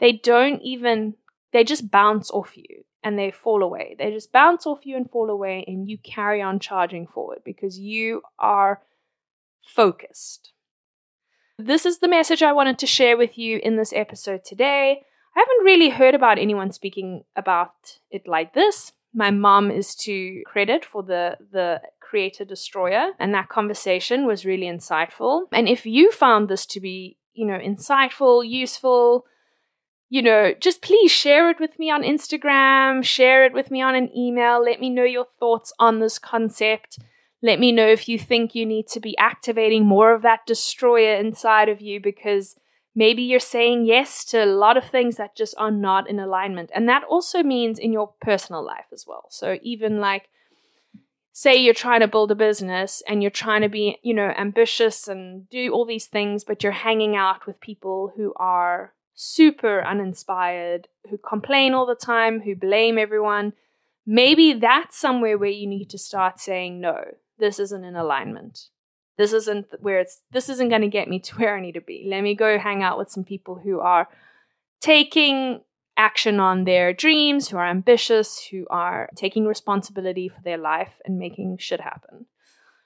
they 0.00 0.12
don't 0.12 0.60
even, 0.62 1.14
they 1.52 1.64
just 1.64 1.90
bounce 1.90 2.30
off 2.30 2.56
you 2.56 2.84
and 3.02 3.18
they 3.18 3.30
fall 3.30 3.62
away. 3.62 3.94
They 3.98 4.10
just 4.10 4.32
bounce 4.32 4.66
off 4.66 4.84
you 4.84 4.96
and 4.96 5.08
fall 5.08 5.30
away, 5.30 5.64
and 5.68 5.88
you 5.88 5.96
carry 5.96 6.42
on 6.42 6.58
charging 6.58 7.06
forward 7.06 7.42
because 7.44 7.78
you 7.78 8.22
are 8.38 8.82
focused. 9.64 10.52
This 11.56 11.86
is 11.86 12.00
the 12.00 12.08
message 12.08 12.42
I 12.42 12.52
wanted 12.52 12.78
to 12.80 12.86
share 12.86 13.16
with 13.16 13.38
you 13.38 13.60
in 13.62 13.76
this 13.76 13.92
episode 13.92 14.44
today. 14.44 15.02
I 15.36 15.38
haven't 15.38 15.64
really 15.64 15.90
heard 15.90 16.16
about 16.16 16.38
anyone 16.38 16.72
speaking 16.72 17.24
about 17.36 17.98
it 18.10 18.26
like 18.26 18.54
this. 18.54 18.92
My 19.14 19.30
mom 19.30 19.70
is 19.70 19.94
to 19.96 20.42
credit 20.44 20.84
for 20.84 21.02
the 21.02 21.38
the 21.52 21.80
creator 22.08 22.44
destroyer 22.44 23.10
and 23.18 23.34
that 23.34 23.48
conversation 23.48 24.26
was 24.26 24.46
really 24.46 24.66
insightful. 24.66 25.46
And 25.52 25.68
if 25.68 25.86
you 25.86 26.12
found 26.12 26.48
this 26.48 26.66
to 26.66 26.80
be, 26.80 27.16
you 27.34 27.46
know, 27.46 27.58
insightful, 27.58 28.48
useful, 28.48 29.26
you 30.08 30.22
know, 30.22 30.54
just 30.60 30.82
please 30.82 31.10
share 31.10 31.50
it 31.50 31.58
with 31.58 31.78
me 31.78 31.90
on 31.90 32.02
Instagram, 32.02 33.04
share 33.04 33.44
it 33.44 33.52
with 33.52 33.70
me 33.70 33.82
on 33.82 33.94
an 33.94 34.16
email, 34.16 34.62
let 34.62 34.80
me 34.80 34.88
know 34.88 35.04
your 35.04 35.26
thoughts 35.40 35.72
on 35.78 35.98
this 35.98 36.18
concept. 36.18 36.98
Let 37.42 37.58
me 37.58 37.72
know 37.72 37.86
if 37.86 38.08
you 38.08 38.18
think 38.18 38.54
you 38.54 38.64
need 38.64 38.86
to 38.88 39.00
be 39.00 39.18
activating 39.18 39.84
more 39.84 40.14
of 40.14 40.22
that 40.22 40.46
destroyer 40.46 41.14
inside 41.16 41.68
of 41.68 41.80
you 41.80 42.00
because 42.00 42.56
maybe 42.94 43.22
you're 43.22 43.38
saying 43.40 43.84
yes 43.84 44.24
to 44.26 44.42
a 44.42 44.46
lot 44.46 44.76
of 44.76 44.84
things 44.84 45.16
that 45.16 45.36
just 45.36 45.54
are 45.58 45.70
not 45.70 46.08
in 46.08 46.18
alignment. 46.18 46.70
And 46.74 46.88
that 46.88 47.04
also 47.04 47.42
means 47.42 47.78
in 47.78 47.92
your 47.92 48.12
personal 48.20 48.64
life 48.64 48.86
as 48.92 49.04
well. 49.06 49.26
So 49.30 49.58
even 49.62 50.00
like 50.00 50.28
say 51.38 51.54
you're 51.54 51.74
trying 51.74 52.00
to 52.00 52.08
build 52.08 52.30
a 52.30 52.34
business 52.34 53.02
and 53.06 53.20
you're 53.20 53.30
trying 53.30 53.60
to 53.60 53.68
be, 53.68 53.98
you 54.02 54.14
know, 54.14 54.32
ambitious 54.38 55.06
and 55.06 55.46
do 55.50 55.70
all 55.70 55.84
these 55.84 56.06
things, 56.06 56.44
but 56.44 56.62
you're 56.62 56.72
hanging 56.72 57.14
out 57.14 57.46
with 57.46 57.60
people 57.60 58.10
who 58.16 58.32
are 58.36 58.94
super 59.12 59.84
uninspired, 59.84 60.88
who 61.10 61.18
complain 61.18 61.74
all 61.74 61.84
the 61.84 61.94
time, 61.94 62.40
who 62.40 62.56
blame 62.56 62.96
everyone. 62.96 63.52
Maybe 64.06 64.54
that's 64.54 64.96
somewhere 64.96 65.36
where 65.36 65.50
you 65.50 65.66
need 65.66 65.90
to 65.90 65.98
start 65.98 66.40
saying 66.40 66.80
no 66.80 67.04
this 67.38 67.58
isn't 67.58 67.84
in 67.84 67.96
alignment. 67.96 68.68
This 69.18 69.34
isn't 69.34 69.66
where 69.80 70.00
it's 70.00 70.22
this 70.30 70.48
isn't 70.48 70.70
going 70.70 70.80
to 70.80 70.88
get 70.88 71.06
me 71.06 71.18
to 71.18 71.34
where 71.36 71.54
I 71.54 71.60
need 71.60 71.72
to 71.72 71.82
be. 71.82 72.06
Let 72.08 72.22
me 72.22 72.34
go 72.34 72.58
hang 72.58 72.82
out 72.82 72.96
with 72.96 73.10
some 73.10 73.24
people 73.24 73.60
who 73.62 73.80
are 73.80 74.08
taking 74.80 75.60
action 75.96 76.40
on 76.40 76.64
their 76.64 76.92
dreams, 76.92 77.48
who 77.48 77.56
are 77.56 77.68
ambitious, 77.68 78.46
who 78.50 78.66
are 78.70 79.08
taking 79.16 79.46
responsibility 79.46 80.28
for 80.28 80.40
their 80.42 80.58
life 80.58 81.00
and 81.04 81.18
making 81.18 81.58
shit 81.58 81.80
happen. 81.80 82.26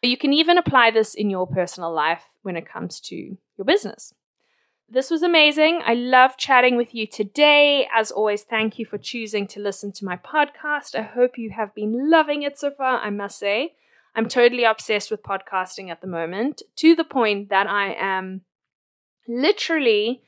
You 0.02 0.16
can 0.16 0.32
even 0.32 0.56
apply 0.56 0.90
this 0.92 1.14
in 1.14 1.28
your 1.28 1.46
personal 1.46 1.92
life 1.92 2.24
when 2.42 2.56
it 2.56 2.68
comes 2.68 3.00
to 3.00 3.16
your 3.16 3.64
business. 3.66 4.14
This 4.88 5.10
was 5.10 5.22
amazing. 5.22 5.82
I 5.84 5.94
love 5.94 6.36
chatting 6.36 6.76
with 6.76 6.94
you 6.94 7.06
today. 7.06 7.86
As 7.94 8.10
always, 8.10 8.42
thank 8.42 8.78
you 8.78 8.84
for 8.84 8.98
choosing 8.98 9.46
to 9.48 9.60
listen 9.60 9.92
to 9.92 10.04
my 10.04 10.16
podcast. 10.16 10.98
I 10.98 11.02
hope 11.02 11.38
you 11.38 11.50
have 11.50 11.74
been 11.74 12.10
loving 12.10 12.42
it 12.42 12.58
so 12.58 12.70
far, 12.70 12.98
I 12.98 13.10
must 13.10 13.38
say. 13.38 13.74
I'm 14.16 14.28
totally 14.28 14.64
obsessed 14.64 15.10
with 15.10 15.22
podcasting 15.22 15.90
at 15.90 16.00
the 16.00 16.08
moment 16.08 16.62
to 16.76 16.96
the 16.96 17.04
point 17.04 17.50
that 17.50 17.68
I 17.68 17.92
am 17.92 18.40
literally 19.28 20.22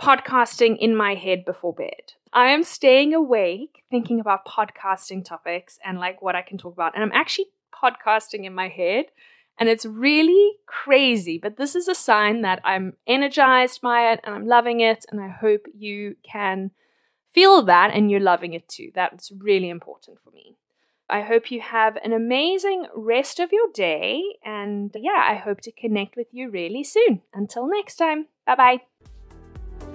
podcasting 0.00 0.76
in 0.78 0.96
my 0.96 1.14
head 1.14 1.44
before 1.44 1.72
bed. 1.72 2.14
I 2.32 2.48
am 2.48 2.62
staying 2.62 3.14
awake 3.14 3.84
thinking 3.90 4.20
about 4.20 4.46
podcasting 4.46 5.24
topics 5.24 5.78
and 5.84 5.98
like 5.98 6.22
what 6.22 6.34
I 6.34 6.42
can 6.42 6.58
talk 6.58 6.72
about. 6.72 6.94
And 6.94 7.02
I'm 7.02 7.12
actually 7.12 7.46
podcasting 7.72 8.44
in 8.44 8.54
my 8.54 8.68
head. 8.68 9.06
And 9.58 9.68
it's 9.68 9.84
really 9.84 10.52
crazy, 10.66 11.38
but 11.38 11.56
this 11.56 11.76
is 11.76 11.86
a 11.86 11.94
sign 11.94 12.40
that 12.40 12.60
I'm 12.64 12.94
energized 13.06 13.82
by 13.82 14.12
it 14.12 14.20
and 14.24 14.34
I'm 14.34 14.46
loving 14.46 14.80
it. 14.80 15.04
And 15.10 15.20
I 15.20 15.28
hope 15.28 15.66
you 15.74 16.16
can 16.22 16.70
feel 17.32 17.62
that 17.62 17.94
and 17.94 18.10
you're 18.10 18.20
loving 18.20 18.54
it 18.54 18.68
too. 18.68 18.90
That's 18.94 19.30
really 19.38 19.68
important 19.68 20.18
for 20.24 20.30
me. 20.30 20.56
I 21.08 21.20
hope 21.20 21.50
you 21.50 21.60
have 21.60 21.98
an 22.02 22.14
amazing 22.14 22.86
rest 22.94 23.38
of 23.38 23.52
your 23.52 23.68
day. 23.74 24.22
And 24.42 24.96
yeah, 24.98 25.26
I 25.28 25.34
hope 25.34 25.60
to 25.62 25.72
connect 25.72 26.16
with 26.16 26.28
you 26.32 26.48
really 26.48 26.82
soon. 26.82 27.20
Until 27.34 27.68
next 27.68 27.96
time, 27.96 28.28
bye 28.46 28.56
bye. 28.56 28.91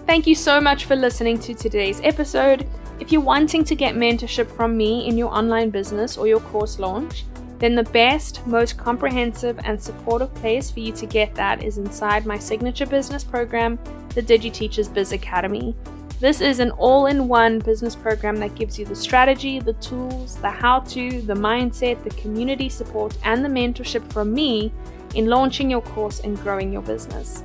Thank 0.07 0.25
you 0.25 0.35
so 0.35 0.61
much 0.61 0.85
for 0.85 0.95
listening 0.95 1.37
to 1.39 1.53
today's 1.53 1.99
episode. 2.01 2.65
If 2.97 3.11
you're 3.11 3.19
wanting 3.19 3.65
to 3.65 3.75
get 3.75 3.93
mentorship 3.93 4.49
from 4.49 4.77
me 4.77 5.05
in 5.05 5.17
your 5.17 5.27
online 5.27 5.69
business 5.69 6.17
or 6.17 6.27
your 6.27 6.39
course 6.39 6.79
launch, 6.79 7.25
then 7.59 7.75
the 7.75 7.83
best, 7.83 8.47
most 8.47 8.77
comprehensive, 8.77 9.59
and 9.65 9.79
supportive 9.79 10.33
place 10.35 10.71
for 10.71 10.79
you 10.79 10.93
to 10.93 11.05
get 11.05 11.35
that 11.35 11.61
is 11.61 11.77
inside 11.77 12.25
my 12.25 12.39
signature 12.39 12.85
business 12.85 13.25
program, 13.25 13.77
the 14.15 14.23
DigiTeachers 14.23 14.93
Biz 14.93 15.11
Academy. 15.11 15.75
This 16.21 16.39
is 16.39 16.59
an 16.59 16.71
all 16.71 17.07
in 17.07 17.27
one 17.27 17.59
business 17.59 17.93
program 17.93 18.37
that 18.37 18.55
gives 18.55 18.79
you 18.79 18.85
the 18.85 18.95
strategy, 18.95 19.59
the 19.59 19.73
tools, 19.73 20.37
the 20.37 20.49
how 20.49 20.79
to, 20.79 21.21
the 21.23 21.33
mindset, 21.33 22.01
the 22.05 22.11
community 22.11 22.69
support, 22.69 23.17
and 23.25 23.43
the 23.43 23.49
mentorship 23.49 24.09
from 24.13 24.33
me 24.33 24.71
in 25.15 25.25
launching 25.25 25.69
your 25.69 25.81
course 25.81 26.21
and 26.21 26.37
growing 26.37 26.71
your 26.71 26.81
business. 26.83 27.43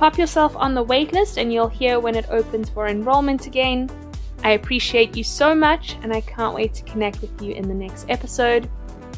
Pop 0.00 0.16
yourself 0.16 0.56
on 0.56 0.72
the 0.72 0.82
waitlist 0.82 1.36
and 1.36 1.52
you'll 1.52 1.68
hear 1.68 2.00
when 2.00 2.14
it 2.14 2.24
opens 2.30 2.70
for 2.70 2.88
enrollment 2.88 3.46
again. 3.46 3.86
I 4.42 4.52
appreciate 4.52 5.14
you 5.14 5.22
so 5.22 5.54
much 5.54 5.98
and 6.02 6.10
I 6.10 6.22
can't 6.22 6.54
wait 6.54 6.72
to 6.72 6.82
connect 6.84 7.20
with 7.20 7.42
you 7.42 7.52
in 7.52 7.68
the 7.68 7.74
next 7.74 8.06
episode. 8.08 8.66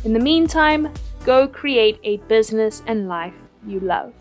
In 0.02 0.12
the 0.12 0.18
meantime, 0.18 0.92
go 1.24 1.46
create 1.46 2.00
a 2.02 2.16
business 2.26 2.82
and 2.88 3.06
life 3.06 3.32
you 3.64 3.78
love. 3.78 4.12